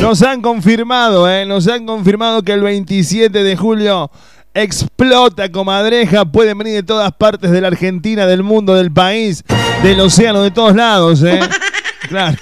nos 0.00 0.22
han 0.22 0.40
confirmado, 0.42 1.30
¿eh? 1.30 1.46
nos 1.46 1.66
han 1.68 1.86
confirmado 1.86 2.42
que 2.42 2.52
el 2.52 2.62
27 2.62 3.42
de 3.42 3.56
julio 3.56 4.10
explota 4.54 5.50
Comadreja. 5.50 6.24
Pueden 6.24 6.58
venir 6.58 6.74
de 6.74 6.82
todas 6.82 7.12
partes 7.12 7.50
de 7.50 7.60
la 7.60 7.68
Argentina, 7.68 8.26
del 8.26 8.42
mundo, 8.42 8.74
del 8.74 8.92
país, 8.92 9.44
del 9.82 10.00
océano, 10.00 10.42
de 10.42 10.50
todos 10.50 10.74
lados. 10.74 11.22
¿eh? 11.22 11.40
Claro. 12.08 12.36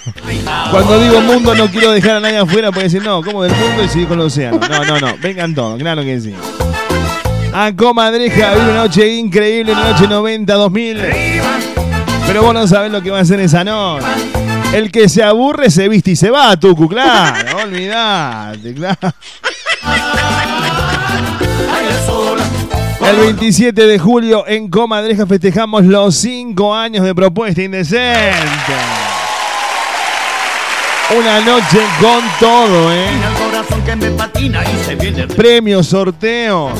Cuando 0.69 0.99
digo 0.99 1.21
mundo 1.21 1.55
no 1.55 1.65
quiero 1.71 1.89
dejar 1.89 2.17
a 2.17 2.19
nadie 2.19 2.37
afuera 2.37 2.67
porque 2.67 2.83
decir, 2.83 3.01
no, 3.01 3.23
como 3.23 3.41
del 3.41 3.51
mundo 3.55 3.83
y 3.83 3.89
seguir 3.89 4.07
con 4.07 4.19
el 4.19 4.27
océano. 4.27 4.59
No, 4.59 4.85
no, 4.85 4.99
no. 4.99 5.17
Vengan 5.19 5.55
todos, 5.55 5.79
claro 5.79 6.03
que 6.03 6.21
sí. 6.21 6.35
A 7.51 7.71
Comadreja, 7.75 8.53
vive 8.53 8.63
una 8.65 8.83
noche 8.83 9.07
increíble, 9.15 9.71
una 9.71 9.89
noche 9.89 10.07
90-2000. 10.07 11.41
Pero 12.27 12.43
vos 12.43 12.53
no 12.53 12.67
sabés 12.67 12.91
lo 12.91 13.01
que 13.01 13.09
va 13.09 13.17
a 13.17 13.21
hacer 13.21 13.39
esa 13.39 13.63
noche. 13.63 14.05
El 14.73 14.91
que 14.91 15.07
se 15.09 15.23
aburre 15.23 15.69
se 15.69 15.87
viste 15.87 16.11
y 16.11 16.15
se 16.15 16.29
va, 16.29 16.57
Tucu, 16.59 16.87
claro. 16.87 17.57
Olvidate, 17.63 18.73
claro. 18.73 19.13
El 23.01 23.17
27 23.17 23.85
de 23.85 23.99
julio 23.99 24.47
en 24.47 24.69
Comadreja 24.69 25.27
festejamos 25.27 25.85
los 25.85 26.15
5 26.15 26.73
años 26.73 27.05
de 27.05 27.13
propuesta 27.13 27.61
indecente. 27.61 28.73
Una 31.15 31.39
noche 31.41 31.79
con 32.01 32.23
todo, 32.39 32.91
¿eh? 32.91 33.07
El 33.07 33.43
corazón 33.45 33.81
que 33.83 33.95
me 33.95 34.09
patina 34.09 34.63
y 34.63 34.83
se 34.83 34.95
viene. 34.95 35.27
Premios, 35.27 35.87
sorteos. 35.87 36.71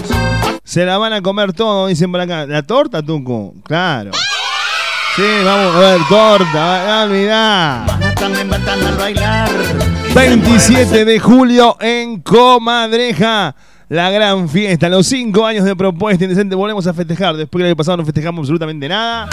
Se 0.63 0.83
la 0.83 0.97
van 0.97 1.13
a 1.13 1.21
comer 1.21 1.53
todo, 1.53 1.85
dicen 1.87 2.11
por 2.11 2.19
acá. 2.19 2.47
¿La 2.47 2.63
torta, 2.63 3.03
Tucu? 3.03 3.61
Claro. 3.63 4.11
Sí, 5.15 5.23
vamos 5.45 5.75
a 5.75 5.79
ver, 5.79 6.01
torta, 6.09 7.03
olvidá. 7.03 7.85
Matan 8.49 8.85
al 8.85 8.97
bailar. 8.97 9.49
27 10.13 11.05
de 11.05 11.19
julio 11.19 11.77
en 11.79 12.19
Comadreja. 12.19 13.55
La 13.87 14.09
gran 14.09 14.49
fiesta, 14.49 14.89
los 14.89 15.07
5 15.07 15.45
años 15.45 15.63
de 15.63 15.73
propuesta 15.73 16.25
indecente. 16.25 16.53
Volvemos 16.53 16.85
a 16.87 16.93
festejar. 16.93 17.37
Después 17.37 17.61
que 17.61 17.63
el 17.63 17.67
año 17.67 17.77
pasado 17.77 17.95
no 17.95 18.03
festejamos 18.03 18.41
absolutamente 18.41 18.89
nada. 18.89 19.29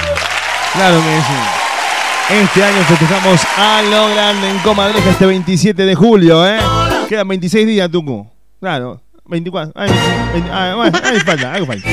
Claro 0.73 0.99
que 0.99 1.21
sí. 1.21 2.43
Este 2.43 2.63
año 2.63 2.85
festejamos 2.85 3.41
a 3.57 3.83
lo 3.83 4.09
grande 4.15 4.51
en 4.51 4.59
Comadreja 4.59 5.11
este 5.11 5.27
27 5.27 5.85
de 5.85 5.95
julio, 5.97 6.47
¿eh? 6.47 6.59
Quedan 7.09 7.27
26 7.27 7.67
días, 7.67 7.91
Tucu. 7.91 8.25
Claro, 8.61 9.01
24. 9.27 9.73
Ay, 9.75 9.91
20, 10.33 10.51
ah, 10.53 10.75
bueno, 10.77 10.99
ahí 11.03 11.21
falta, 11.21 11.53
algo 11.53 11.67
falta. 11.67 11.89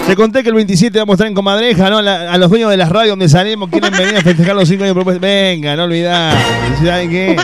Te 0.05 0.15
conté 0.15 0.43
que 0.43 0.49
el 0.49 0.55
27 0.55 0.99
vamos 0.99 1.13
a 1.13 1.15
estar 1.15 1.27
en 1.27 1.33
Comadreja, 1.33 1.89
¿no? 1.89 2.01
La- 2.01 2.31
a 2.33 2.37
los 2.37 2.49
dueños 2.49 2.69
de 2.69 2.75
las 2.77 2.89
radios 2.89 3.13
donde 3.13 3.29
salimos 3.29 3.69
quieren 3.69 3.91
venir 3.93 4.17
a 4.17 4.21
festejar 4.21 4.55
los 4.55 4.67
5 4.67 4.83
años. 4.83 5.19
Venga, 5.19 5.75
no 5.75 5.85
olvidar. 5.85 6.37
¿Saben 6.83 7.09
qué? 7.09 7.37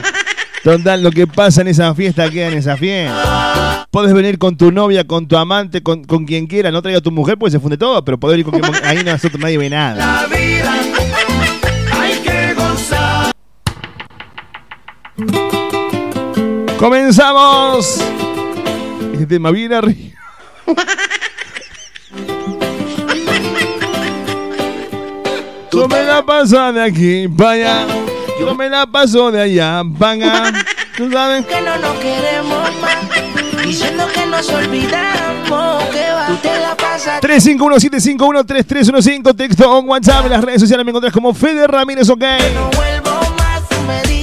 Total, 0.68 1.02
lo 1.02 1.12
que 1.12 1.26
pasa 1.26 1.62
en 1.62 1.70
esa 1.70 1.96
fiesta 1.96 2.30
queda 2.30 2.50
en 2.50 2.58
esa 2.58 2.76
fiesta. 2.76 3.88
Puedes 3.90 4.14
venir 4.14 4.38
con 4.38 4.58
tu 4.58 4.70
novia, 4.70 5.08
con 5.08 5.26
tu 5.26 5.38
amante, 5.38 5.82
con, 5.82 6.04
con 6.04 6.26
quien 6.26 6.46
quiera. 6.46 6.72
No 6.72 6.82
traiga 6.82 7.00
a 7.00 7.02
tu 7.02 7.10
mujer 7.10 7.38
porque 7.38 7.52
se 7.52 7.60
funde 7.62 7.78
todo, 7.78 8.04
pero 8.04 8.20
podés 8.20 8.40
ir 8.40 8.44
con 8.44 8.60
quien 8.60 8.76
Ahí 8.84 9.02
nosotros 9.02 9.40
nadie 9.40 9.58
ve 9.58 9.70
nada. 9.70 9.96
la 9.96 10.28
vida. 10.28 10.76
Hay 11.98 12.16
que 12.16 12.54
gozar. 12.54 13.32
¡Comenzamos! 16.78 18.04
Este 19.14 19.26
tema 19.26 19.52
viene 19.52 19.76
arriba. 19.76 20.20
Me 25.90 26.04
la 26.04 26.26
paso 26.26 26.74
de 26.74 26.84
aquí 26.84 27.28
para 27.30 27.52
allá. 27.52 28.07
Yo 28.40 28.56
me 28.56 28.70
la 28.70 28.86
paso 28.86 29.32
de 29.32 29.42
allá 29.42 29.82
para 29.98 30.12
acá. 30.14 30.54
¿Tú 30.96 31.12
sabes? 31.12 31.44
Que 31.46 31.60
no 31.62 31.76
nos 31.78 31.98
queremos 31.98 32.70
más. 32.82 32.98
Diciendo 33.66 34.06
que 34.14 34.26
nos 34.26 34.48
olvidamos. 34.50 35.84
Que 35.86 36.12
va. 36.12 36.28
Te 36.42 36.60
la 36.60 36.76
pasas. 36.76 37.22
351-751-3315, 37.22 39.34
texto 39.36 39.72
o 39.72 39.80
WhatsApp. 39.82 40.26
En 40.26 40.32
las 40.32 40.44
redes 40.44 40.60
sociales 40.62 40.86
me 40.86 40.92
encontrás 40.92 41.14
como 41.14 41.34
Fede 41.34 41.66
Ramírez, 41.68 42.10
ok. 42.10 42.24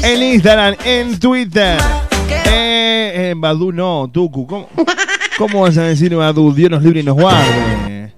En 0.02 0.22
Instagram, 0.22 0.74
en 0.84 1.18
Twitter. 1.18 1.78
Eh, 2.46 3.30
en 3.30 3.40
Badu 3.40 3.72
no, 3.72 4.10
Tucu. 4.12 4.46
¿Cómo, 4.46 4.68
¿Cómo 5.38 5.62
vas 5.62 5.78
a 5.78 5.82
decir 5.82 6.14
Badu? 6.14 6.52
Dios 6.54 6.70
nos 6.70 6.82
libre 6.82 7.00
y 7.00 7.02
nos 7.02 7.16
guarde. 7.16 8.12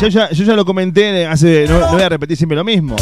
Yo 0.00 0.06
ya, 0.08 0.30
yo 0.30 0.44
ya 0.44 0.54
lo 0.54 0.64
comenté 0.64 1.26
hace. 1.26 1.66
No, 1.68 1.80
no 1.80 1.88
voy 1.92 2.02
a 2.02 2.08
repetir 2.08 2.36
siempre 2.36 2.56
lo 2.56 2.62
mismo. 2.64 2.94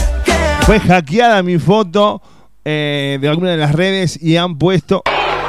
Fue 0.67 0.81
hackeada 0.81 1.43
mi 1.45 1.59
foto 1.59 2.21
eh, 2.64 3.19
de 3.21 3.29
alguna 3.29 3.51
de 3.53 3.57
las 3.57 3.73
redes 3.73 4.21
y 4.21 4.37
han 4.37 4.59
puesto. 4.59 5.03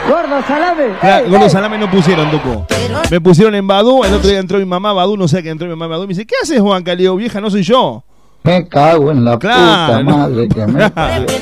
Gordo 0.07 0.41
salame. 0.47 0.83
Claro, 1.01 1.29
Gordo 1.29 1.49
Salame 1.49 1.77
no 1.79 1.89
pusieron, 1.91 2.29
Tucu. 2.31 2.65
Me 3.11 3.19
pusieron 3.19 3.55
en 3.55 3.67
Badu. 3.67 4.03
El 4.03 4.13
otro 4.13 4.29
día 4.29 4.39
entró 4.39 4.59
mi 4.59 4.65
mamá 4.65 4.93
Badu. 4.93 5.17
No 5.17 5.27
sé 5.27 5.41
qué 5.43 5.49
entró 5.49 5.67
mi 5.67 5.71
mamá 5.73 5.87
Badu. 5.87 6.03
Me 6.03 6.09
dice: 6.09 6.25
¿Qué 6.25 6.35
haces, 6.41 6.61
Juan 6.61 6.83
Calio? 6.83 7.15
Vieja, 7.15 7.41
no 7.41 7.49
soy 7.49 7.63
yo. 7.63 8.03
Me 8.43 8.67
cago 8.67 9.11
en 9.11 9.25
la 9.25 9.37
Claro, 9.39 9.93
puta 9.93 10.03
no. 10.03 10.17
madre 10.19 10.47
que 10.47 10.67
me... 10.67 10.85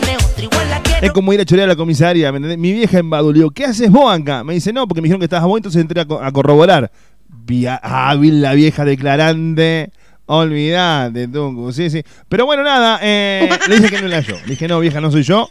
Es 1.02 1.12
como 1.12 1.34
ir 1.34 1.42
a 1.42 1.46
chorear 1.46 1.66
a 1.68 1.74
la 1.74 1.76
comisaría, 1.76 2.32
¿me 2.32 2.38
entendés? 2.38 2.58
Mi 2.58 2.72
vieja 2.72 2.98
en 2.98 3.10
Badu, 3.10 3.32
le 3.32 3.40
digo, 3.40 3.52
¿qué 3.52 3.66
haces 3.66 3.92
vos 3.92 4.12
acá? 4.12 4.44
Me 4.46 4.54
dice, 4.54 4.72
no, 4.72 4.88
porque 4.88 5.02
me 5.02 5.08
dijeron 5.08 5.20
que 5.20 5.26
estabas 5.26 5.46
vos, 5.46 5.58
entonces 5.58 5.82
entré 5.82 6.00
a, 6.02 6.06
co- 6.06 6.20
a 6.22 6.32
corroborar. 6.32 6.90
Via- 7.28 7.76
hábil 7.84 8.42
la 8.42 8.54
vieja 8.54 8.86
declarante. 8.86 9.92
Olvidate, 10.28 11.28
Tungu, 11.28 11.72
sí, 11.72 11.90
sí. 11.90 12.04
Pero 12.28 12.46
bueno, 12.46 12.64
nada, 12.64 13.00
eh, 13.02 13.50
le 13.68 13.76
dije 13.76 13.90
que 13.90 14.02
no 14.02 14.08
era 14.08 14.22
yo. 14.22 14.36
Le 14.46 14.52
dije, 14.52 14.68
no, 14.68 14.80
vieja, 14.80 15.00
no 15.00 15.12
soy 15.12 15.24
yo. 15.24 15.50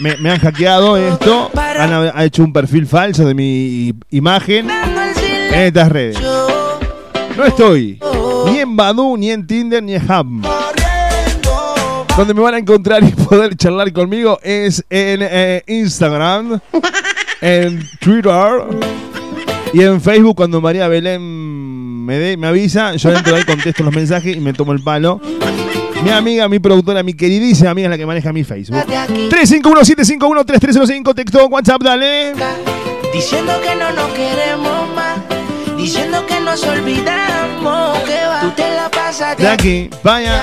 Me, 0.00 0.16
me 0.18 0.30
han 0.30 0.38
hackeado 0.38 0.96
esto. 0.96 1.50
Han 1.54 1.92
ha 2.14 2.24
hecho 2.24 2.42
un 2.42 2.52
perfil 2.52 2.86
falso 2.86 3.24
de 3.24 3.34
mi 3.34 3.94
imagen 4.10 4.68
en 4.70 5.60
estas 5.60 5.90
redes. 5.90 6.18
No 7.36 7.44
estoy 7.44 7.98
ni 8.46 8.58
en 8.58 8.76
Badu, 8.76 9.16
ni 9.16 9.30
en 9.30 9.46
Tinder, 9.46 9.82
ni 9.82 9.94
en 9.94 10.02
Hub. 10.10 10.46
Donde 12.16 12.34
me 12.34 12.40
van 12.40 12.54
a 12.54 12.58
encontrar 12.58 13.02
y 13.02 13.12
poder 13.12 13.56
charlar 13.56 13.92
conmigo 13.92 14.38
es 14.42 14.84
en 14.90 15.20
eh, 15.22 15.62
Instagram, 15.66 16.60
en 17.40 17.88
Twitter 18.00 18.32
y 19.72 19.82
en 19.82 20.00
Facebook. 20.00 20.36
Cuando 20.36 20.60
María 20.60 20.88
Belén 20.88 21.79
me, 22.10 22.18
dé- 22.18 22.36
me 22.36 22.48
avisa, 22.48 22.96
yo 22.96 23.12
entro 23.12 23.36
ahí, 23.36 23.44
contesto 23.44 23.84
los 23.84 23.94
mensajes 23.94 24.36
y 24.36 24.40
me 24.40 24.52
tomo 24.52 24.72
el 24.72 24.80
palo. 24.82 25.20
Mi 26.02 26.10
amiga, 26.10 26.48
mi 26.48 26.58
productora, 26.58 27.04
mi 27.04 27.14
queridísima 27.14 27.70
amiga 27.70 27.86
es 27.86 27.90
la 27.90 27.98
que 27.98 28.04
maneja 28.04 28.32
mi 28.32 28.42
Facebook. 28.42 28.76
351-751-3305, 29.30 31.14
texto, 31.14 31.46
WhatsApp, 31.46 31.80
dale. 31.84 32.32
Diciendo 33.14 33.52
que 33.62 33.76
no 33.76 33.92
nos 33.92 34.10
queremos 34.10 34.92
más. 34.96 35.18
Diciendo 35.76 36.26
que 36.26 36.40
nos 36.40 36.60
olvidamos. 36.64 37.98
Que 38.00 38.26
va. 38.26 38.40
Tú 38.40 38.50
te 38.56 38.68
la 38.74 38.90
pasas 38.90 39.36
De 39.36 39.46
aquí, 39.46 39.88
vaya. 40.02 40.42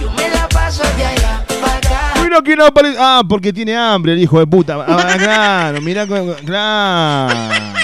Yo 0.00 0.10
me 0.12 0.30
la 0.30 0.48
paso 0.48 0.84
de 0.96 1.04
allá 1.04 1.44
para 1.60 1.76
acá. 1.76 2.42
Que 2.42 2.56
no 2.56 2.64
aparece. 2.64 2.96
Ah, 2.98 3.22
porque 3.28 3.52
tiene 3.52 3.76
hambre 3.76 4.14
el 4.14 4.20
hijo 4.22 4.38
de 4.38 4.46
puta. 4.46 4.82
Ah, 4.88 5.16
claro, 5.18 5.82
mira, 5.82 6.06
claro. 6.06 7.83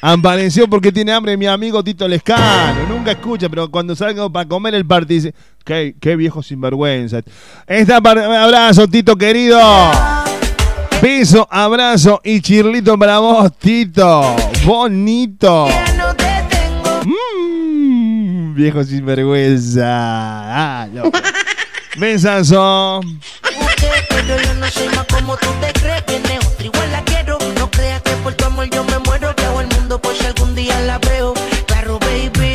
Apareció 0.00 0.68
porque 0.68 0.92
tiene 0.92 1.12
hambre 1.12 1.36
mi 1.36 1.46
amigo 1.46 1.82
Tito 1.82 2.06
Lescano. 2.06 2.86
Nunca 2.88 3.12
escucha, 3.12 3.48
pero 3.48 3.70
cuando 3.70 3.96
salgo 3.96 4.30
para 4.30 4.48
comer 4.48 4.74
el 4.74 4.86
party 4.86 5.14
dice, 5.14 5.34
qué, 5.64 6.16
viejo 6.16 6.42
sinvergüenza. 6.42 7.20
Esta 7.66 7.96
abrazo, 7.96 8.86
Tito 8.88 9.16
querido. 9.16 9.60
Beso, 11.02 11.46
abrazo 11.50 12.20
y 12.24 12.40
chirlito 12.40 12.98
para 12.98 13.18
vos, 13.18 13.52
Tito. 13.58 14.34
Bonito. 14.64 15.68
Mm, 17.04 18.54
viejo 18.54 18.82
sinvergüenza. 18.84 19.84
Ah, 19.86 20.88
loco. 20.92 21.18
Besazo. 21.98 23.00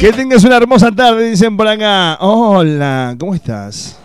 Que 0.01 0.11
tengas 0.11 0.43
una 0.43 0.57
hermosa 0.57 0.91
tarde, 0.91 1.29
dicen 1.29 1.55
por 1.55 1.67
acá. 1.67 2.17
Hola, 2.21 3.15
¿cómo 3.19 3.35
estás? 3.35 3.99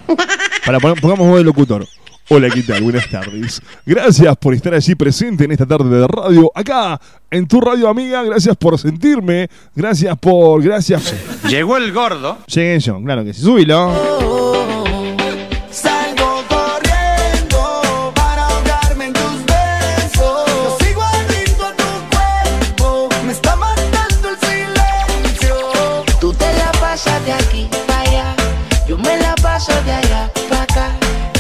Para 0.67 0.79
pon- 0.79 0.95
pongamos 1.01 1.27
voz 1.27 1.39
de 1.39 1.45
locutor. 1.45 1.87
Hola, 2.29 2.51
¿qué 2.51 2.63
tal? 2.63 2.83
Buenas 2.83 3.09
tardes. 3.09 3.63
Gracias 3.87 4.37
por 4.37 4.53
estar 4.53 4.75
allí 4.75 4.95
presente 4.95 5.45
en 5.45 5.53
esta 5.53 5.65
tarde 5.65 5.89
de 6.01 6.07
radio. 6.07 6.53
Acá, 6.55 7.01
en 7.31 7.47
tu 7.49 7.61
radio 7.63 7.89
amiga. 7.89 8.23
Gracias 8.25 8.55
por 8.57 8.79
sentirme. 8.79 9.49
Gracias 9.75 10.19
por. 10.19 10.63
Gracias. 10.63 11.15
Llegó 11.49 11.79
el 11.79 11.91
gordo. 11.95 12.39
Llegué 12.47 12.79
yo, 12.81 13.01
claro 13.03 13.25
que 13.25 13.33
sí. 13.33 13.41
Súbilo. 13.41 14.46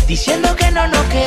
Diciendo 0.07 0.55
que 0.55 0.71
no 0.71 0.87
nos 0.87 1.05
queremos 1.07 1.26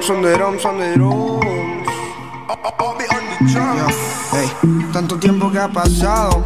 Drums 0.00 0.16
on 0.16 0.22
the 0.22 0.34
drums 0.34 0.64
on 0.64 0.78
the 0.78 0.94
drums. 3.52 3.94
Hey, 4.32 4.48
tanto 4.94 5.18
tiempo 5.18 5.50
que 5.52 5.58
ha 5.58 5.68
pasado. 5.68 6.42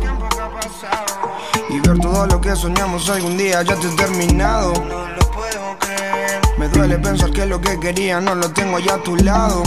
Y 1.70 1.78
ver 1.78 2.00
todo 2.00 2.26
lo 2.26 2.40
que 2.40 2.57
soñamos 2.57 3.09
algún 3.09 3.36
día 3.36 3.62
ya 3.62 3.76
te 3.76 3.86
he 3.86 3.90
terminado. 3.90 4.72
Me 6.59 6.68
duele 6.68 6.98
pensar 6.98 7.30
que 7.30 7.46
lo 7.46 7.61
que 7.61 7.78
quería 7.78 8.20
no 8.20 8.34
lo 8.34 8.50
tengo 8.50 8.80
ya 8.80 8.94
a 8.94 9.02
tu 9.05 9.14
lado. 9.18 9.62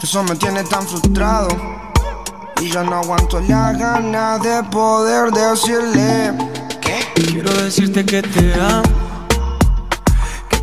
Eso 0.00 0.22
me 0.22 0.36
tiene 0.36 0.62
tan 0.62 0.86
frustrado. 0.86 1.48
Y 2.60 2.70
ya 2.70 2.84
no 2.84 2.98
aguanto 2.98 3.40
la 3.40 3.72
gana 3.72 4.38
de 4.38 4.62
poder 4.70 5.32
decirle 5.32 6.32
que 6.80 7.24
Quiero 7.24 7.52
decirte 7.54 8.06
que 8.06 8.22
te 8.22 8.54
amo. 8.54 9.03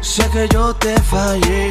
Sé 0.00 0.26
que 0.30 0.48
yo 0.48 0.74
te 0.76 0.98
fallé, 1.02 1.70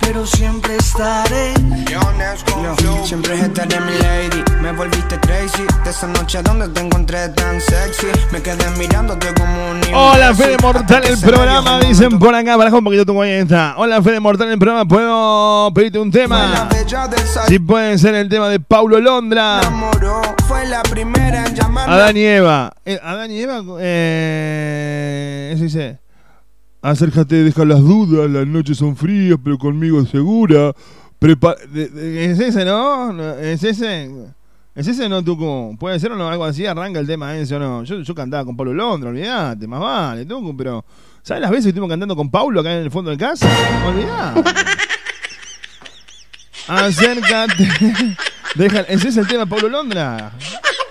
pero 0.00 0.26
siempre 0.26 0.74
estaré. 0.76 1.54
Yo, 1.88 3.04
siempre 3.04 3.38
estaré 3.38 3.78
mi 3.80 3.92
lady. 3.92 4.42
Me 4.60 4.72
volviste 4.72 5.20
crazy. 5.20 5.62
De 5.84 5.90
esa 5.90 6.08
noche 6.08 6.42
donde 6.42 6.68
te 6.68 6.80
encontré 6.80 7.28
tan 7.28 7.60
sexy. 7.60 8.08
Me 8.32 8.42
quedé 8.42 8.68
mirándote 8.76 9.32
como 9.34 9.70
un 9.70 9.80
Hola. 9.94 10.34
Fede 10.34 10.56
Mortal, 10.60 11.04
el 11.04 11.16
programa, 11.16 11.78
dicen 11.78 12.18
por 12.18 12.34
acá, 12.34 12.56
baraja 12.56 12.76
un 12.76 12.84
poquito 12.84 13.06
tu 13.06 13.22
está. 13.22 13.74
Hola, 13.76 14.02
Fede 14.02 14.18
Mortal, 14.18 14.48
el 14.50 14.58
programa, 14.58 14.84
¿puedo 14.86 15.72
pedirte 15.72 16.00
un 16.00 16.10
tema? 16.10 16.68
Si 17.46 17.60
puede 17.60 17.98
ser 17.98 18.16
el 18.16 18.28
tema 18.28 18.48
de 18.48 18.58
Paulo 18.58 18.98
Londra. 18.98 19.60
Fue 20.48 20.66
la 20.66 20.82
primera 20.82 21.44
en. 21.46 21.92
Adán 21.92 22.16
y 22.16 22.24
Eva. 22.24 22.72
Eh, 22.84 22.98
Adán 23.00 23.30
y 23.30 23.40
Eva, 23.40 23.62
eh, 23.78 25.52
eso 25.54 25.62
dice. 25.62 26.07
Acércate, 26.90 27.36
deja 27.44 27.64
las 27.64 27.80
dudas, 27.80 28.30
las 28.30 28.46
noches 28.46 28.78
son 28.78 28.96
frías, 28.96 29.38
pero 29.42 29.58
conmigo 29.58 30.04
segura. 30.06 30.72
Prepa- 31.20 31.56
de- 31.68 31.88
de- 31.88 32.24
¿Es 32.26 32.38
ese, 32.40 32.64
no? 32.64 33.34
¿Es 33.38 33.62
ese? 33.64 34.10
¿Es 34.74 34.86
ese 34.86 35.08
no, 35.08 35.22
Tucu? 35.24 35.76
¿Puede 35.78 35.98
ser 35.98 36.12
o 36.12 36.16
no? 36.16 36.28
Algo 36.28 36.44
así, 36.44 36.64
arranca 36.64 37.00
el 37.00 37.06
tema 37.06 37.36
ese 37.36 37.56
o 37.56 37.58
no. 37.58 37.82
Yo, 37.84 38.00
yo 38.00 38.14
cantaba 38.14 38.44
con 38.44 38.56
Pablo 38.56 38.72
Londra, 38.72 39.10
olvidate, 39.10 39.66
más 39.66 39.80
vale, 39.80 40.24
Tucu, 40.24 40.56
pero... 40.56 40.84
¿Sabes 41.22 41.42
las 41.42 41.50
veces 41.50 41.64
que 41.64 41.68
estuvimos 41.70 41.90
cantando 41.90 42.16
con 42.16 42.30
Paulo 42.30 42.60
acá 42.60 42.72
en 42.72 42.84
el 42.84 42.90
fondo 42.90 43.10
de 43.10 43.18
casa? 43.18 43.46
Olvidá. 43.86 44.34
Acércate. 46.68 47.68
Deja, 48.54 48.80
¿Ese 48.82 49.08
es 49.08 49.16
el 49.16 49.26
tema 49.26 49.40
de 49.44 49.46
Pablo 49.50 49.68
Londra? 49.68 50.32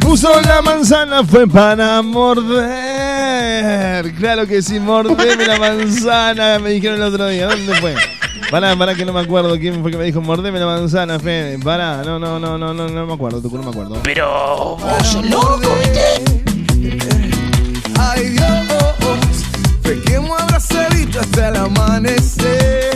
Puso 0.00 0.40
la 0.40 0.62
manzana 0.62 1.22
fue 1.24 1.46
para 1.46 2.00
morder. 2.00 2.54
Claro 4.14 4.46
que 4.46 4.62
sí, 4.62 4.80
mordeme 4.80 5.46
la 5.46 5.58
manzana. 5.58 6.58
Me 6.58 6.70
dijeron 6.70 6.96
el 6.96 7.02
otro 7.02 7.28
día. 7.28 7.48
¿Dónde 7.48 7.74
fue? 7.74 7.94
Pará, 8.50 8.76
pará 8.76 8.94
que 8.94 9.04
no 9.04 9.12
me 9.12 9.20
acuerdo 9.20 9.58
quién 9.58 9.80
fue 9.82 9.90
que 9.90 9.96
me 9.96 10.04
dijo 10.04 10.20
mordeme 10.20 10.58
la 10.58 10.66
manzana, 10.66 11.18
Fede. 11.18 11.58
Pará, 11.58 12.02
no, 12.04 12.18
no, 12.18 12.38
no, 12.38 12.58
no, 12.58 12.74
no, 12.74 12.88
no 12.88 13.06
me 13.06 13.12
acuerdo, 13.12 13.40
Tucu, 13.40 13.56
no 13.56 13.64
me 13.64 13.70
acuerdo. 13.70 14.00
Pero 14.02 14.76
vos 14.76 15.06
sos 15.06 15.24
loco, 15.26 15.60
¿viste? 15.80 17.00
Ay 17.98 18.28
Dios, 18.30 18.46
pequemos 19.82 20.40
abrazadito 20.40 21.20
hasta 21.20 21.48
el 21.48 21.56
amanecer. 21.56 22.94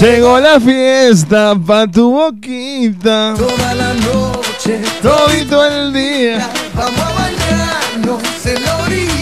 Llegó 0.00 0.40
la 0.40 0.58
fiesta 0.60 1.54
pa' 1.54 1.86
tu 1.86 2.10
boquita. 2.10 3.34
Toda 3.36 3.74
la 3.74 3.94
noche, 3.94 4.82
Todito 5.00 5.64
el 5.64 5.92
día. 5.92 6.50
vamos 6.74 7.00
a 7.00 7.12
bañarnos 7.12 8.22
en 8.46 8.64
la 8.64 8.76
orillita, 8.78 9.13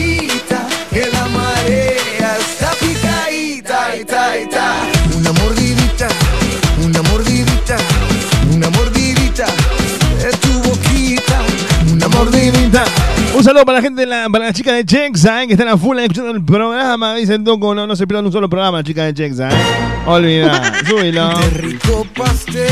Un 13.35 13.43
saludo 13.43 13.64
para 13.64 13.78
la 13.78 13.83
gente, 13.83 14.03
de 14.03 14.07
la, 14.07 14.28
para 14.28 14.47
la 14.47 14.53
chica 14.53 14.72
de 14.74 14.85
Chexa, 14.85 15.43
eh, 15.43 15.47
que 15.47 15.55
están 15.55 15.68
a 15.68 15.78
full 15.78 15.97
ahí 15.99 16.05
escuchando 16.05 16.30
el 16.33 16.45
programa. 16.45 17.14
Dicen 17.14 17.43
Toco, 17.45 17.74
no, 17.74 17.87
no 17.87 17.97
se 17.97 18.07
pierdan 18.07 18.26
un 18.26 18.33
solo 18.33 18.49
programa, 18.49 18.78
la 18.78 18.85
chica 18.85 19.05
de 19.05 19.14
Chexa, 19.14 19.49
eh. 19.51 19.55
Olvida, 20.07 20.72
súbilo. 20.87 21.28
De 21.39 21.51
rico 21.51 22.07
pastel. 22.14 22.68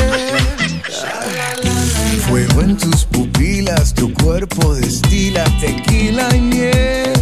Fuego 2.28 2.61
en 2.61 2.76
tus 2.76 3.04
pupilas, 3.06 3.94
tu 3.94 4.12
cuerpo 4.12 4.74
destila 4.74 5.44
tequila 5.61 6.28
y 6.34 6.40
miel. 6.40 7.12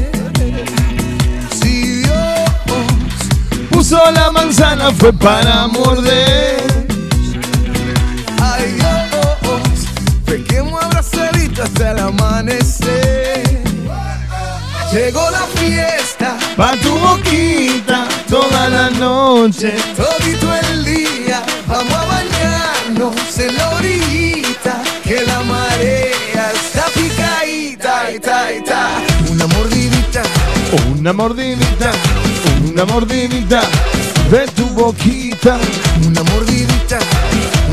Si 1.62 2.03
Dios 2.03 2.51
pasó 3.89 4.11
la 4.11 4.30
manzana 4.32 4.91
fue 4.93 5.12
para 5.12 5.68
morder. 5.68 6.59
Ay, 8.41 8.78
oh, 8.82 8.97
hasta 11.79 11.93
el 11.93 11.99
amanecer. 12.01 13.62
Llegó 14.93 15.31
la 15.31 15.47
fiesta, 15.61 16.37
Pa' 16.57 16.72
tu 16.83 16.91
boquita 16.99 18.09
toda 18.29 18.68
la 18.68 18.91
noche. 18.91 19.74
todito 19.97 20.53
el 20.72 20.85
día. 20.85 21.41
Vamos 21.68 21.93
a 21.93 22.05
bañarnos 22.07 23.39
en 23.39 23.57
la 23.57 23.68
orillita, 23.76 24.83
que 25.05 25.22
la 25.24 25.41
marea 25.41 26.53
está 26.53 26.85
picadita, 26.95 28.11
ita, 28.12 28.53
ita. 28.53 28.89
Una 29.31 29.47
mordidita, 29.47 30.22
Una 30.99 31.12
mordidita, 31.12 31.93
una 32.64 32.85
mordidita 32.87 33.61
de 34.31 34.47
tu 34.49 34.66
boquita. 34.70 35.59
una 36.05 36.22
mordidita, 36.24 36.99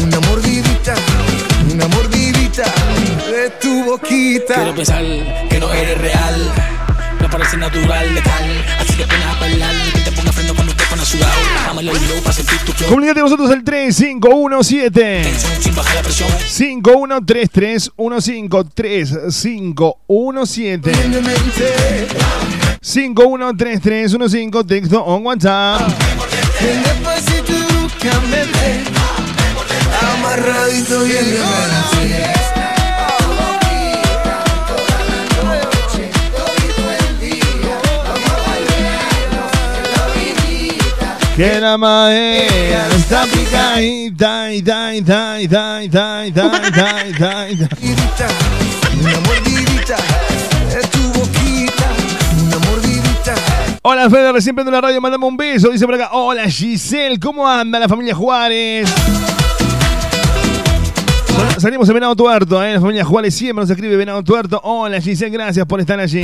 una 0.03 0.19
mordidita, 0.19 0.93
una 1.71 1.87
mordidita 1.87 2.63
de 3.45 3.51
tu 3.61 3.83
boquita. 3.83 4.55
Quiero 4.55 4.73
pensar 4.73 5.03
que 5.49 5.59
no 5.59 5.71
eres 5.71 5.99
real. 5.99 6.51
Me 7.21 7.29
parece 7.29 7.57
natural, 7.57 8.15
letal. 8.15 8.65
Así 8.79 8.95
que 8.95 9.05
pones 9.05 9.25
a 9.25 9.35
bailar. 9.39 9.75
Que 9.93 9.99
te 9.99 10.11
ponga 10.11 10.31
freno 10.31 10.55
cuando 10.55 10.73
te 10.73 10.83
pones 10.85 11.07
sudado. 11.07 11.31
Dame 11.67 11.81
el 11.81 11.89
oído 11.89 12.15
para 12.23 12.33
sentir 12.33 12.57
tu 12.65 12.71
flow. 12.71 12.89
Comunícate 12.89 13.21
con 13.21 13.29
nosotros 13.29 13.51
al 13.51 13.63
3517 13.63 15.23
Sin 15.61 15.75
bajar 15.75 15.93
la 15.95 16.01
presión. 16.01 16.27
513315 16.47 18.71
3517 18.73 20.91
513315 22.81 24.63
texto 24.67 25.05
o 25.05 25.17
WhatsApp. 25.17 25.87
Y. 26.61 26.65
Amarradito 30.05 31.07
y 31.07 31.11
en 31.11 32.34
Que 41.35 41.59
la 41.59 41.77
madera 41.77 42.87
está 42.95 43.23
picadita 43.25 44.51
y 44.53 44.61
da 44.61 44.93
y 44.93 45.01
da 45.01 45.41
y 45.41 45.47
da 45.47 45.83
y 45.83 45.89
da 45.89 46.25
y 46.25 46.31
da 46.31 46.57
y 46.67 46.71
da 46.71 47.07
y 47.07 47.13
da 47.13 47.49
y 47.49 47.55
da. 47.57 47.67
Una 49.01 49.19
mordidita 49.19 49.97
de 50.69 50.87
tu 50.87 51.01
boquita, 51.19 51.83
una 52.41 52.57
mordidita. 52.59 53.35
Hola 53.81 54.09
Fede, 54.09 54.31
recién 54.31 54.55
prendo 54.55 54.71
la 54.71 54.79
radio, 54.79 55.01
mandame 55.01 55.25
un 55.25 55.35
beso. 55.35 55.69
Dice 55.71 55.85
por 55.85 55.95
acá, 55.95 56.09
hola 56.13 56.49
Giselle, 56.49 57.19
¿cómo 57.19 57.45
anda 57.45 57.79
la 57.79 57.89
familia 57.89 58.15
Juárez? 58.15 58.87
Sal- 61.35 61.59
Salimos 61.61 61.89
en 61.89 61.95
Venado 61.95 62.15
Tuerto, 62.15 62.63
¿eh? 62.63 62.73
La 62.73 62.79
familia 62.79 63.03
Juárez 63.03 63.35
siempre 63.35 63.61
nos 63.61 63.69
escribe 63.69 63.97
Venado 63.97 64.23
Tuerto. 64.23 64.61
Hola 64.63 65.01
Giselle, 65.01 65.31
gracias 65.31 65.65
por 65.65 65.81
estar 65.81 65.99
allí. 65.99 66.23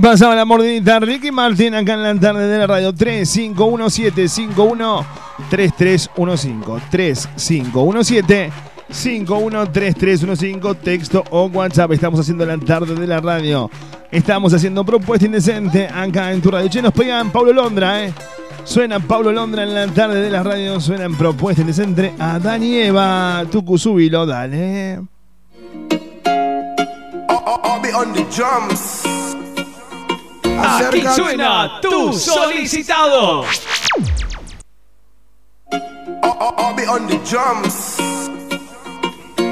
Pasaba 0.00 0.34
la 0.34 0.44
mordidita 0.44 0.98
Ricky 0.98 1.30
Martin 1.30 1.74
acá 1.74 1.94
en 1.94 2.02
la 2.02 2.14
tarde 2.18 2.48
de 2.48 2.58
la 2.58 2.66
radio 2.66 2.92
3517 2.92 4.28
51 4.28 5.06
3315 5.50 6.88
3517 6.90 8.52
513315 8.90 10.74
texto 10.82 11.22
o 11.30 11.46
WhatsApp. 11.46 11.92
Estamos 11.92 12.18
haciendo 12.18 12.44
la 12.44 12.58
tarde 12.58 12.94
de 12.94 13.06
la 13.06 13.20
radio. 13.20 13.70
Estamos 14.10 14.52
haciendo 14.52 14.84
propuesta 14.84 15.26
indecente 15.26 15.86
acá 15.86 16.32
en 16.32 16.40
tu 16.40 16.50
radio. 16.50 16.68
Che, 16.68 16.82
nos 16.82 16.92
pegan 16.92 17.30
Pablo 17.30 17.52
Londra, 17.52 18.04
¿eh? 18.04 18.12
Suena 18.64 18.98
Pablo 18.98 19.32
Londra 19.32 19.62
en 19.62 19.74
la 19.74 19.86
tarde 19.88 20.20
de 20.20 20.30
la 20.30 20.42
radio. 20.42 20.80
Suena 20.80 21.04
en 21.04 21.16
propuesta 21.16 21.60
indecente 21.60 22.14
a 22.18 22.38
Dani 22.38 22.76
Eva. 22.76 23.44
Tucu, 23.50 23.78
subilo, 23.78 24.26
dale. 24.26 25.02
I'll 27.28 27.80
be 27.80 27.92
on 27.92 28.12
the 28.12 28.24
drums. 28.34 29.13
Aquí 30.60 31.02
suena 31.14 31.80
tu 31.80 32.12
solicitado. 32.12 33.44
I'll 36.22 36.74
be 36.74 36.86
on 36.86 37.06
the 37.06 37.18
drums. 37.28 38.13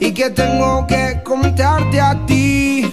y 0.00 0.12
que 0.12 0.30
tengo 0.30 0.86
que 0.86 1.20
contarte 1.24 2.00
a 2.00 2.26
ti. 2.26 2.92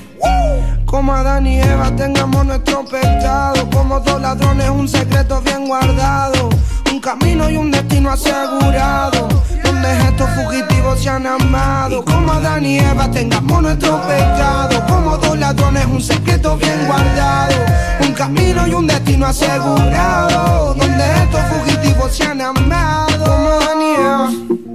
Como 0.86 1.14
Adán 1.14 1.46
y 1.46 1.60
Eva 1.60 1.92
tengamos 1.96 2.46
nuestro 2.46 2.86
pecado, 2.86 3.70
como 3.70 4.00
dos 4.00 4.22
ladrones 4.22 4.70
un 4.70 4.88
secreto 4.88 5.42
bien 5.42 5.68
guardado. 5.68 6.50
Un 6.92 7.00
camino 7.00 7.50
y 7.50 7.58
un 7.58 7.72
destino 7.72 8.12
asegurado. 8.12 9.28
Donde 9.64 9.92
estos 10.08 10.30
fugitivos 10.32 11.02
se 11.02 11.10
han 11.10 11.28
amado. 11.28 12.04
Como 12.06 12.32
Adán 12.32 12.66
y 12.66 12.80
Eva 12.80 13.10
tengamos 13.12 13.62
nuestro 13.62 14.02
pecado. 14.04 14.86
Como 14.88 15.18
dos 15.18 15.38
ladrones, 15.38 15.86
un 15.86 16.02
secreto 16.02 16.56
bien 16.58 16.88
guardado. 16.88 17.56
Un 18.00 18.14
camino 18.14 18.68
y 18.68 18.74
un 18.74 18.88
destino 18.88 19.28
asegurado. 19.28 20.74
Donde 20.76 21.04
estos 21.24 21.42
fugitivos 21.42 22.16
se 22.16 22.24
han 22.24 22.42
amado. 22.42 23.26
Como 23.26 23.50
Adán 23.50 23.82
y 23.82 23.94
Eva. 23.96 24.75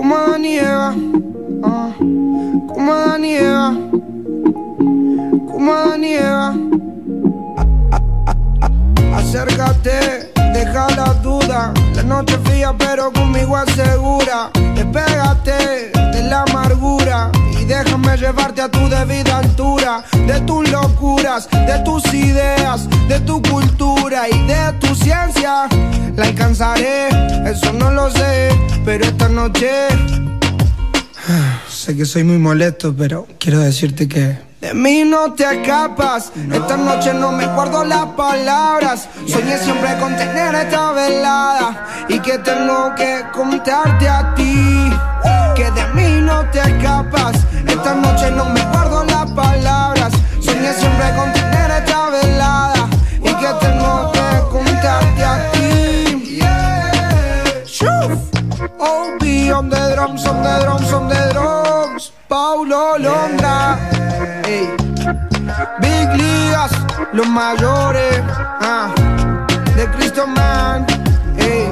Ey, 0.00 0.96
Como 5.46 5.72
Adán 5.74 6.04
y 6.04 6.89
Acércate, 9.14 10.32
deja 10.52 10.88
la 10.96 11.14
duda. 11.22 11.72
La 11.94 12.02
noche 12.02 12.38
fría, 12.44 12.74
pero 12.76 13.12
conmigo 13.12 13.56
asegura. 13.56 14.50
Despégate 14.74 15.90
de 16.12 16.22
la 16.24 16.42
amargura 16.42 17.30
y 17.60 17.64
déjame 17.64 18.16
llevarte 18.16 18.62
a 18.62 18.68
tu 18.70 18.88
debida 18.88 19.38
altura. 19.38 20.04
De 20.26 20.40
tus 20.42 20.70
locuras, 20.70 21.48
de 21.50 21.78
tus 21.84 22.04
ideas, 22.14 22.88
de 23.08 23.20
tu 23.20 23.42
cultura 23.42 24.28
y 24.28 24.46
de 24.46 24.72
tu 24.80 24.94
ciencia. 24.94 25.66
La 26.16 26.26
alcanzaré, 26.26 27.08
eso 27.48 27.72
no 27.72 27.90
lo 27.90 28.10
sé, 28.10 28.50
pero 28.84 29.04
esta 29.04 29.28
noche. 29.28 29.70
Sé 31.68 31.96
que 31.96 32.04
soy 32.04 32.24
muy 32.24 32.38
molesto, 32.38 32.94
pero 32.96 33.26
quiero 33.38 33.60
decirte 33.60 34.08
que. 34.08 34.49
De 34.60 34.74
mí 34.74 35.04
no 35.04 35.32
te 35.32 35.42
escapas, 35.42 36.30
esta 36.52 36.76
noche 36.76 37.14
no 37.14 37.32
me 37.32 37.46
guardo 37.46 37.82
las 37.82 38.04
palabras. 38.08 39.08
Soñé 39.26 39.56
siempre 39.56 39.96
con 39.98 40.14
tener 40.18 40.54
esta 40.54 40.92
velada 40.92 41.86
y 42.08 42.18
que 42.18 42.36
tengo 42.40 42.94
que 42.94 43.24
contarte 43.32 44.06
a 44.06 44.34
ti. 44.34 44.92
Que 45.56 45.70
de 45.70 45.86
mí 45.94 46.20
no 46.20 46.44
te 46.50 46.58
escapas, 46.60 47.36
esta 47.66 47.94
noche 47.94 48.30
no 48.32 48.44
me 48.50 48.60
guardo 48.66 49.02
las 49.04 49.30
palabras. 49.30 50.12
Soñé 50.40 50.74
siempre 50.74 51.06
con 51.16 51.32
tener 51.32 51.70
esta 51.70 52.10
velada 52.10 52.88
y 53.22 53.32
que 53.32 53.48
tengo 53.60 54.12
que 54.12 54.28
contarte 54.52 55.24
a 55.24 55.52
ti. 55.52 56.40
Shoo. 57.64 58.20
Oh, 58.78 59.16
be 59.20 59.50
on 59.50 59.70
the 59.70 59.94
drums, 59.94 60.26
on 60.26 60.42
the 60.42 60.60
drums, 60.60 60.92
on 60.92 61.08
drums. 61.08 61.29
Paulo 62.70 62.98
Londra. 62.98 63.76
Ey. 64.46 64.68
Big 65.80 66.08
Ligas, 66.16 66.70
los 67.12 67.28
mayores. 67.28 68.22
Ah. 68.60 68.94
De 69.74 69.86
Cristo 69.96 70.24
Man. 70.24 70.86
Ey. 71.36 71.68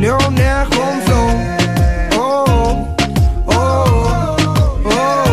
Leonel 0.00 0.68
con 0.70 1.00
flow. 1.02 1.30
Oh, 2.18 2.96
oh, 3.46 4.36
oh, 4.86 5.24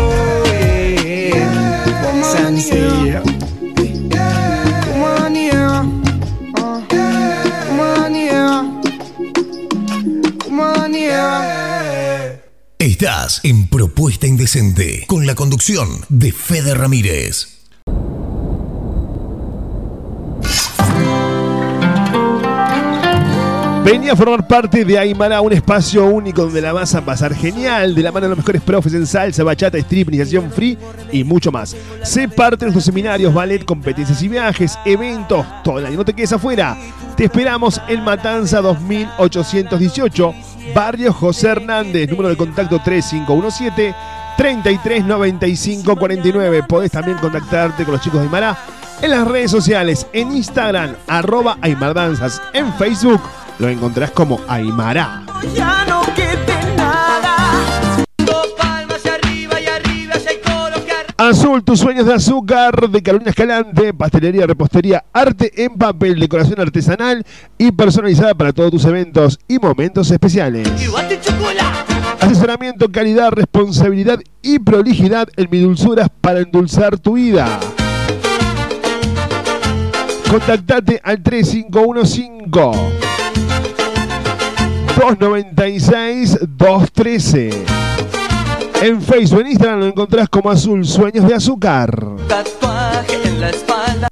yeah. 0.53 2.01
Como 2.03 2.25
Sencillo. 2.25 3.23
Como 4.93 5.07
Adán 5.07 5.35
y 5.35 5.47
Eva. 5.47 5.85
Ah. 6.57 6.79
Estás 12.77 13.41
en 13.43 13.58
Propuesta 13.79 14.27
Indecente 14.27 15.05
con 15.07 15.25
la 15.25 15.35
conducción 15.35 16.03
de 16.09 16.33
Fede 16.33 16.73
Ramírez. 16.73 17.58
Venía 23.91 24.13
a 24.13 24.15
formar 24.15 24.45
parte 24.45 24.85
de 24.85 24.99
Aymara, 24.99 25.41
un 25.41 25.51
espacio 25.51 26.05
único 26.05 26.43
donde 26.43 26.61
la 26.61 26.71
vas 26.71 26.93
a 26.93 27.03
pasar 27.03 27.33
genial, 27.33 27.95
de 27.95 28.03
la 28.03 28.11
mano 28.11 28.25
de 28.25 28.29
los 28.29 28.37
mejores 28.37 28.61
profes 28.61 28.93
en 28.93 29.07
salsa, 29.07 29.43
bachata, 29.43 29.79
strip, 29.79 30.09
iniciación 30.09 30.51
free 30.51 30.77
y 31.11 31.23
mucho 31.23 31.51
más. 31.51 31.75
Sé 32.03 32.29
parte 32.29 32.57
de 32.57 32.65
nuestros 32.67 32.85
seminarios, 32.85 33.33
ballet, 33.33 33.65
competencias 33.65 34.21
y 34.21 34.27
viajes, 34.27 34.77
eventos, 34.85 35.43
todo 35.63 35.79
el 35.79 35.87
año. 35.87 35.97
No 35.97 36.05
te 36.05 36.13
quedes 36.13 36.33
afuera. 36.33 36.77
Te 37.17 37.23
esperamos 37.23 37.81
en 37.87 38.03
Matanza 38.03 38.61
2818, 38.61 40.35
Barrio 40.75 41.11
José 41.11 41.47
Hernández, 41.47 42.11
número 42.11 42.29
de 42.29 42.37
contacto 42.37 42.79
3517 42.83 43.95
339549. 44.37 46.61
Podés 46.61 46.91
también 46.91 47.17
contactarte 47.17 47.85
con 47.85 47.93
los 47.93 48.03
chicos 48.03 48.19
de 48.19 48.27
Aymara 48.27 48.55
en 49.01 49.09
las 49.09 49.27
redes 49.27 49.49
sociales, 49.49 50.05
en 50.13 50.31
Instagram, 50.31 50.93
arroba 51.07 51.57
Aymardanzas, 51.61 52.39
en 52.53 52.71
Facebook 52.73 53.21
lo 53.59 53.67
encontrás 53.67 54.11
como 54.11 54.39
Aymara. 54.47 55.23
Ya 55.53 55.85
no 55.87 56.01
quede 56.15 56.75
nada. 56.75 57.35
Dos 58.17 58.47
palmas 58.57 59.05
arriba 59.05 59.59
y 59.59 59.65
arriba 59.67 60.15
Azul, 61.17 61.63
tus 61.63 61.79
sueños 61.79 62.05
de 62.05 62.13
azúcar 62.13 62.89
de 62.89 63.03
Carolina 63.03 63.31
Escalante, 63.31 63.93
pastelería, 63.93 64.47
repostería, 64.47 65.03
arte 65.11 65.65
en 65.65 65.75
papel, 65.75 66.17
decoración 66.17 66.61
artesanal 66.61 67.25
y 67.57 67.73
personalizada 67.73 68.33
para 68.33 68.53
todos 68.53 68.71
tus 68.71 68.85
eventos 68.85 69.37
y 69.47 69.59
momentos 69.59 70.09
especiales. 70.11 70.69
Asesoramiento, 72.21 72.89
calidad, 72.89 73.31
responsabilidad 73.31 74.19
y 74.41 74.59
prolijidad 74.59 75.27
en 75.35 75.49
mi 75.51 75.59
dulzuras 75.59 76.09
para 76.21 76.39
endulzar 76.39 76.97
tu 76.97 77.13
vida. 77.13 77.59
Contactate 80.29 81.01
al 81.03 81.21
3515 81.21 83.08
296 84.99 86.39
213. 86.57 87.49
En 88.81 89.01
Facebook, 89.01 89.41
en 89.41 89.47
Instagram 89.47 89.79
lo 89.79 89.85
encontrás 89.85 90.27
como 90.27 90.49
Azul 90.49 90.85
Sueños 90.85 91.25
de 91.25 91.35
Azúcar. 91.35 92.17
Tatuaje 92.27 93.17
en 93.23 93.39
la 93.39 93.49
espalda. 93.49 94.09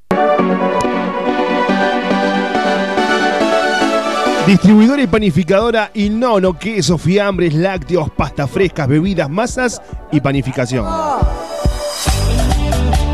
Distribuidora 4.46 5.02
y 5.02 5.08
panificadora 5.08 5.92
Inono, 5.94 6.58
queso, 6.58 6.98
fiambres, 6.98 7.54
lácteos, 7.54 8.10
pastas 8.10 8.50
frescas, 8.50 8.88
bebidas, 8.88 9.30
masas 9.30 9.82
y 10.14 10.22
panificación. 10.22 10.86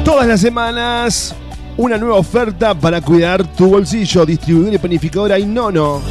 Todas 0.05 0.27
las 0.27 0.39
semanas, 0.39 1.33
una 1.77 1.97
nueva 1.97 2.17
oferta 2.17 2.75
para 2.75 3.01
cuidar 3.01 3.43
tu 3.55 3.67
bolsillo. 3.67 4.27
Distribuidora 4.27 4.75
y 4.75 4.77
panificadora 4.77 5.39
Inono. 5.39 6.01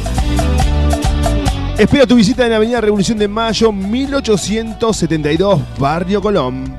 Espera 1.77 2.05
tu 2.05 2.15
visita 2.15 2.43
en 2.43 2.51
la 2.51 2.57
Avenida 2.57 2.79
Revolución 2.81 3.17
de 3.17 3.27
Mayo, 3.27 3.71
1872, 3.71 5.61
Barrio 5.79 6.21
Colón. 6.21 6.77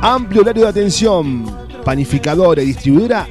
Amplio 0.00 0.42
horario 0.42 0.62
de 0.62 0.68
atención. 0.68 1.44
Panificadora 1.84 2.62
y 2.62 2.66
distribuidora 2.66 3.26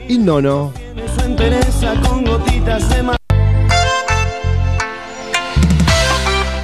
de 2.90 3.04
mar. 3.04 3.18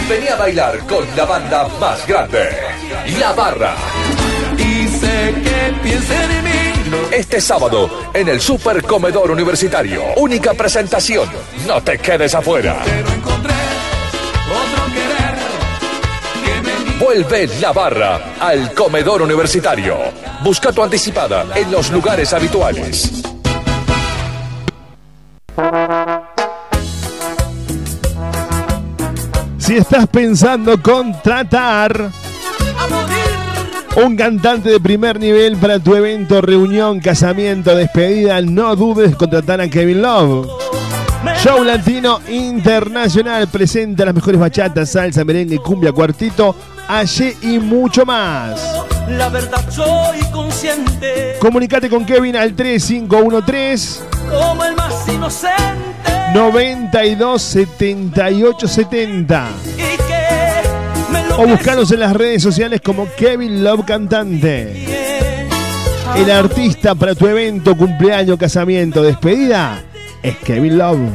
Vení 0.07 0.27
a 0.27 0.36
bailar 0.36 0.77
con 0.86 1.03
la 1.17 1.25
banda 1.25 1.67
más 1.79 2.05
grande, 2.05 2.57
La 3.19 3.34
Barra. 3.34 3.73
Que 4.55 4.88
piensen 5.82 6.32
en 6.32 6.43
mí. 6.43 6.61
Este 7.11 7.39
sábado 7.41 7.89
en 8.13 8.27
el 8.27 8.41
Super 8.41 8.83
Comedor 8.83 9.31
Universitario. 9.31 10.03
Única 10.17 10.53
presentación. 10.53 11.29
No 11.67 11.81
te 11.81 11.97
quedes 11.97 12.33
afuera. 12.35 12.83
Vuelve 16.99 17.49
La 17.59 17.71
Barra 17.71 18.35
al 18.39 18.73
Comedor 18.73 19.21
Universitario. 19.21 19.97
Busca 20.43 20.71
tu 20.71 20.83
anticipada 20.83 21.47
en 21.55 21.71
los 21.71 21.89
lugares 21.91 22.31
habituales. 22.33 23.23
Si 29.57 29.77
estás 29.77 30.07
pensando 30.07 30.81
contratar 30.81 32.11
un 33.95 34.15
cantante 34.15 34.69
de 34.69 34.79
primer 34.79 35.19
nivel 35.19 35.57
para 35.57 35.79
tu 35.79 35.95
evento, 35.95 36.41
reunión, 36.41 36.99
casamiento, 36.99 37.75
despedida, 37.75 38.41
no 38.41 38.75
dudes 38.75 39.15
contratar 39.15 39.59
a 39.61 39.69
Kevin 39.69 40.01
Love. 40.01 40.47
Show 41.43 41.63
Latino 41.63 42.19
Internacional 42.29 43.47
presenta 43.47 44.05
las 44.05 44.15
mejores 44.15 44.39
bachatas, 44.39 44.91
salsa, 44.91 45.23
merengue, 45.25 45.57
cumbia, 45.59 45.91
cuartito, 45.91 46.55
allí 46.87 47.35
y 47.41 47.59
mucho 47.59 48.05
más. 48.05 48.61
La 49.09 49.29
verdad 49.29 49.69
soy 49.69 50.19
consciente. 50.31 51.35
Comunicate 51.39 51.89
con 51.89 52.05
Kevin 52.05 52.35
al 52.35 52.55
3513 52.55 54.03
como 54.29 54.63
el 54.63 54.75
más 54.75 55.07
inocente. 55.07 55.91
92 56.33 57.41
78 57.41 58.67
70 58.67 59.49
y 59.75 59.75
que 59.75 59.83
me 59.83 59.87
lo 59.87 59.90
o 61.38 61.47
buscanos 61.47 61.91
en 61.91 61.99
las 61.99 62.14
redes 62.14 62.43
sociales 62.43 62.82
como 62.82 63.07
Kevin 63.16 63.64
Love 63.64 63.86
Cantante. 63.86 64.86
El 66.16 66.30
artista 66.30 66.93
para 66.95 67.16
tu 67.16 67.28
evento, 67.28 67.76
cumpleaños, 67.76 68.38
casamiento, 68.38 69.01
despedida 69.01 69.82
es 70.22 70.36
Kevin 70.38 70.78
Love. 70.78 71.09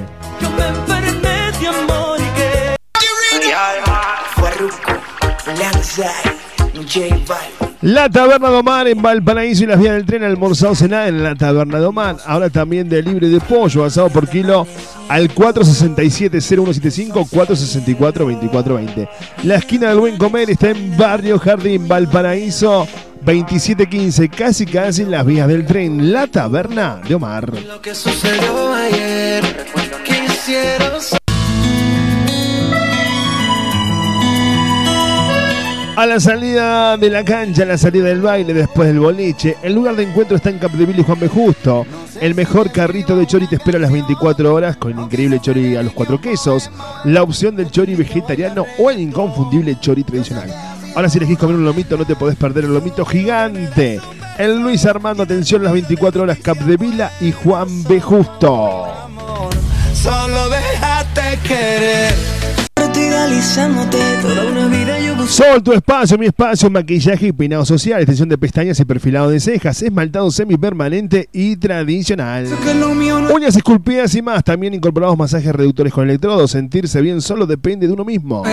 La 7.83 8.09
Taberna 8.09 8.49
de 8.51 8.57
Omar 8.57 8.89
en 8.89 9.03
Valparaíso 9.03 9.65
y 9.65 9.67
las 9.67 9.79
vías 9.79 9.95
del 9.95 10.07
tren 10.07 10.25
almorzado 10.25 10.75
cenar 10.75 11.09
en 11.09 11.23
la 11.23 11.35
Taberna 11.35 11.79
de 11.79 11.85
Omar. 11.85 12.17
Ahora 12.25 12.49
también 12.49 12.89
de 12.89 13.03
libre 13.03 13.29
de 13.29 13.39
pollo 13.39 13.85
asado 13.85 14.09
por 14.09 14.27
kilo 14.29 14.67
al 15.09 15.29
467-0175 15.35 17.29
464-2420. 17.29 19.09
La 19.45 19.57
esquina 19.57 19.91
del 19.91 19.99
buen 19.99 20.17
comer 20.17 20.49
está 20.51 20.71
en 20.71 20.97
Barrio 20.97 21.39
Jardín, 21.39 21.87
Valparaíso 21.87 22.89
2715, 23.21 24.29
casi 24.31 24.65
casi 24.65 25.03
en 25.03 25.11
las 25.11 25.27
vías 25.27 25.47
del 25.47 25.67
tren. 25.67 26.13
La 26.13 26.27
Taberna 26.29 27.03
de 27.07 27.15
Omar. 27.15 27.53
Lo 27.67 27.83
que 27.83 27.95
sucedió 27.95 28.73
ayer, 28.73 29.45
quisiera 30.05 30.99
A 35.97 36.05
la 36.05 36.21
salida 36.21 36.99
de 36.99 37.09
la 37.09 37.25
cancha, 37.25 37.63
a 37.63 37.67
la 37.67 37.79
salida 37.79 38.05
del 38.09 38.21
baile, 38.21 38.53
después 38.53 38.87
del 38.87 39.01
boliche, 39.01 39.57
el 39.63 39.75
lugar 39.75 39.97
de 39.97 40.03
encuentro 40.03 40.37
está 40.37 40.51
en 40.51 40.59
Capdeville 40.59 41.01
y 41.01 41.03
Juan 41.03 41.19
B. 41.19 41.27
Justo. 41.27 41.87
El 42.21 42.35
mejor 42.35 42.71
carrito 42.71 43.17
de 43.17 43.27
chori 43.27 43.47
te 43.47 43.57
espera 43.57 43.79
a 43.79 43.81
las 43.81 43.91
24 43.91 44.53
horas 44.53 44.77
con 44.77 44.93
el 44.93 44.99
increíble 44.99 45.41
chori 45.41 45.75
a 45.75 45.83
los 45.83 45.95
cuatro 45.95 46.21
quesos, 46.21 46.71
la 47.05 47.23
opción 47.23 47.57
del 47.57 47.71
chori 47.71 47.95
vegetariano 47.95 48.67
o 48.79 48.91
el 48.91 49.01
inconfundible 49.01 49.81
chori 49.81 50.05
tradicional. 50.05 50.53
Ahora 50.95 51.09
si 51.09 51.17
elegís 51.17 51.39
comer 51.39 51.57
un 51.57 51.65
lomito 51.65 51.97
no 51.97 52.05
te 52.05 52.15
podés 52.15 52.37
perder 52.37 52.65
el 52.65 52.75
lomito 52.75 53.07
gigante. 53.07 53.99
El 54.37 54.61
Luis 54.61 54.85
Armando, 54.85 55.23
atención, 55.23 55.65
las 55.65 55.73
24 55.73 56.25
horas 56.25 56.39
Capdevila 56.43 57.11
y 57.23 57.33
Juan 57.33 57.85
B. 57.85 58.03
Justo. 58.03 58.87
Solo 59.95 60.51
déjate 60.51 61.39
querer. 61.49 62.36
Estoy 63.27 63.39
idealizándote 63.39 63.99
toda 64.23 64.45
una 64.45 64.67
vida 64.69 65.01
yo 65.01 65.17
busco. 65.17 65.33
Sol, 65.33 65.63
tu 65.63 65.73
espacio, 65.73 66.17
mi 66.17 66.27
espacio, 66.27 66.71
maquillaje 66.71 67.27
y 67.27 67.33
peinado 67.33 67.65
social, 67.65 67.99
extensión 67.99 68.29
de 68.29 68.39
pestañas 68.39 68.79
y 68.79 68.85
perfilado 68.85 69.31
de 69.31 69.41
cejas, 69.41 69.83
esmaltado 69.83 70.31
semipermanente 70.31 71.29
y 71.33 71.57
tradicional. 71.57 72.49
no 72.79 73.35
Uñas 73.35 73.57
esculpidas 73.57 74.15
y 74.15 74.23
más, 74.23 74.45
también 74.45 74.75
incorporamos 74.75 75.19
masajes 75.19 75.53
reductores 75.53 75.93
con 75.93 76.05
electrodos. 76.05 76.53
Sentirse 76.53 77.01
bien 77.01 77.21
solo 77.21 77.47
depende 77.47 77.89
de 77.89 77.93
uno 77.93 78.05
mismo. 78.05 78.45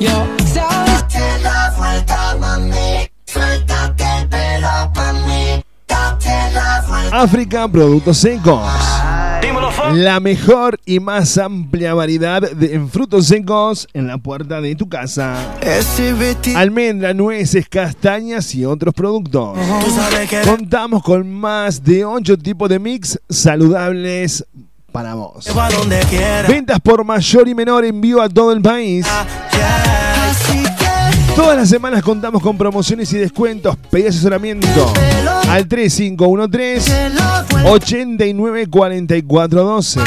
Yo, 0.00 0.26
sabes 0.52 1.02
que 1.04 1.42
la 1.42 1.72
vuelta, 1.78 2.36
mami. 2.38 3.08
Suéltate 3.24 4.04
el 4.20 4.28
pelo 4.28 4.92
pa' 4.92 5.14
mí. 5.14 5.64
Date 5.88 6.28
la 6.52 6.84
vuelta. 6.86 7.22
África 7.22 7.66
Productos 7.68 8.18
Secos. 8.18 8.60
La 9.92 10.20
mejor 10.20 10.78
y 10.86 11.00
más 11.00 11.36
amplia 11.36 11.94
variedad 11.94 12.42
de 12.42 12.74
en 12.74 12.88
frutos 12.88 13.26
secos 13.26 13.88
en 13.92 14.06
la 14.06 14.18
puerta 14.18 14.60
de 14.60 14.76
tu 14.76 14.88
casa. 14.88 15.56
Almendra, 16.54 17.12
nueces, 17.12 17.68
castañas 17.68 18.54
y 18.54 18.64
otros 18.64 18.94
productos. 18.94 19.58
Contamos 20.44 21.02
con 21.02 21.28
más 21.28 21.82
de 21.82 22.04
8 22.04 22.38
tipos 22.38 22.68
de 22.68 22.78
mix 22.78 23.18
saludables 23.28 24.44
para 24.92 25.14
vos. 25.14 25.46
Ventas 26.48 26.78
por 26.80 27.04
mayor 27.04 27.48
y 27.48 27.54
menor 27.54 27.84
envío 27.84 28.22
a 28.22 28.28
todo 28.28 28.52
el 28.52 28.62
país. 28.62 29.06
Todas 31.36 31.56
las 31.56 31.68
semanas 31.68 32.02
contamos 32.02 32.42
con 32.42 32.56
promociones 32.58 33.12
y 33.12 33.18
descuentos. 33.18 33.76
Pedí 33.90 34.06
asesoramiento 34.08 34.92
al 35.48 35.66
3513 35.68 36.90
te 36.92 37.08
la 37.10 37.44
vuelta. 37.50 37.70
894412 37.70 40.00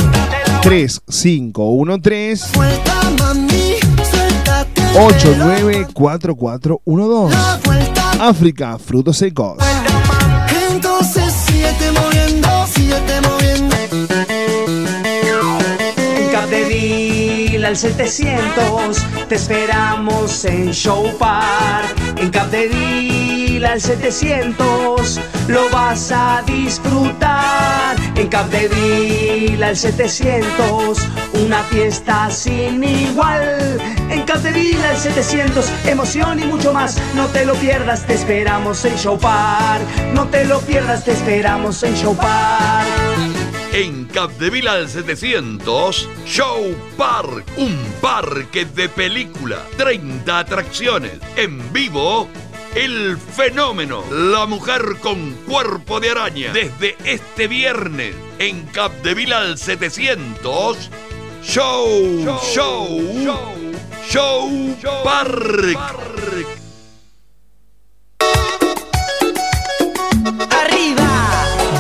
3513 0.62 2.48
Vuelta, 2.56 2.94
mami. 3.20 3.76
Suéltate 4.10 4.82
el 4.82 4.88
pelo. 4.94 5.06
894412 5.08 7.36
La 7.36 7.60
vuelta. 7.64 8.12
África, 8.20 8.78
frutos 8.78 9.18
secos. 9.18 9.58
Entonces 10.72 11.34
síguete 11.34 11.92
Al 17.66 17.78
700 17.78 18.98
te 19.30 19.36
esperamos 19.36 20.44
en 20.44 20.72
Show 20.72 21.18
Park. 21.18 21.96
En 22.18 22.30
Capdeville 22.30 23.66
al 23.66 23.80
700 23.80 25.20
lo 25.48 25.70
vas 25.70 26.12
a 26.12 26.44
disfrutar. 26.46 27.96
En 28.16 28.28
Capdeville 28.28 29.64
al 29.64 29.78
700 29.78 30.98
una 31.46 31.64
fiesta 31.64 32.30
sin 32.30 32.84
igual. 32.84 33.80
En 34.10 34.24
Capdeville 34.24 34.86
al 34.86 34.98
700 34.98 35.66
emoción 35.86 36.40
y 36.42 36.46
mucho 36.46 36.74
más. 36.74 36.98
No 37.16 37.28
te 37.28 37.46
lo 37.46 37.56
pierdas, 37.56 38.06
te 38.06 38.16
esperamos 38.16 38.84
en 38.84 38.96
Show 38.98 39.18
Park. 39.18 39.84
No 40.14 40.28
te 40.28 40.44
lo 40.44 40.60
pierdas, 40.60 41.06
te 41.06 41.14
esperamos 41.14 41.82
en 41.84 41.96
Show 41.96 42.16
Park. 42.16 43.43
En 43.74 44.06
Capdevila 44.06 44.74
al 44.74 44.88
700, 44.88 46.08
Show 46.28 46.76
Park, 46.96 47.44
un 47.58 47.76
parque 48.02 48.66
de 48.66 48.88
película, 48.88 49.66
30 49.78 50.38
atracciones, 50.38 51.14
en 51.36 51.74
vivo, 51.74 52.30
el 52.76 53.18
fenómeno, 53.18 54.04
la 54.12 54.46
mujer 54.46 54.98
con 55.02 55.32
cuerpo 55.48 56.00
de 56.00 56.12
araña, 56.12 56.54
desde 56.54 56.96
este 57.04 57.48
viernes, 57.48 58.16
en 58.38 58.64
Capdevila 58.68 59.40
al 59.40 59.58
700, 59.58 60.92
Show, 61.44 62.40
Show, 62.54 63.02
Show, 64.08 64.78
Park. 65.04 65.80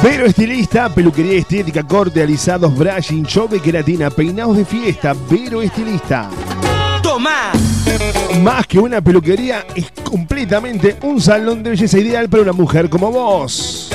Vero 0.03 0.25
Estilista, 0.25 0.93
peluquería 0.93 1.38
estética, 1.38 1.81
corte, 1.81 2.21
alisados, 2.21 2.77
brushing, 2.77 3.25
show 3.25 3.47
de 3.47 3.61
queratina, 3.61 4.09
peinados 4.09 4.57
de 4.57 4.65
fiesta. 4.65 5.15
Vero 5.30 5.61
Estilista. 5.61 6.30
Toma. 7.01 7.53
Más 8.41 8.67
que 8.67 8.80
una 8.80 8.99
peluquería, 8.99 9.65
es 9.73 9.91
completamente 10.03 10.97
un 11.03 11.21
salón 11.21 11.63
de 11.63 11.69
belleza 11.69 11.97
ideal 11.97 12.27
para 12.27 12.43
una 12.43 12.51
mujer 12.51 12.89
como 12.89 13.11
vos. 13.11 13.91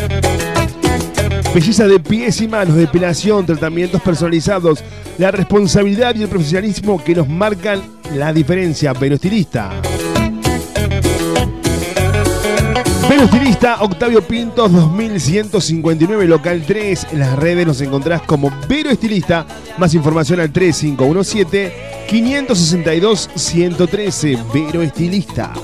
Belleza 1.55 1.87
de 1.87 2.01
pies 2.01 2.41
y 2.41 2.49
manos, 2.49 2.77
depilación, 2.77 3.45
tratamientos 3.45 4.01
personalizados, 4.01 4.83
la 5.19 5.31
responsabilidad 5.31 6.15
y 6.15 6.23
el 6.23 6.29
profesionalismo 6.31 7.05
que 7.05 7.15
nos 7.15 7.29
marcan 7.29 7.83
la 8.15 8.33
diferencia. 8.33 8.95
Vero 8.95 9.17
Estilista. 9.17 9.73
Vero 13.09 13.23
Estilista, 13.25 13.83
Octavio 13.83 14.21
Pintos 14.21 14.71
2159, 14.71 16.27
local 16.27 16.63
3. 16.67 17.07
En 17.13 17.21
las 17.21 17.39
redes 17.39 17.67
nos 17.67 17.81
encontrás 17.81 18.21
como 18.23 18.53
Vero 18.69 18.91
Estilista. 18.91 19.47
Más 19.79 19.95
información 19.95 20.41
al 20.41 20.53
3517 20.53 21.73
562 22.07 23.31
113. 23.35 24.39
Vero 24.53 24.83
Estilista. 24.83 25.55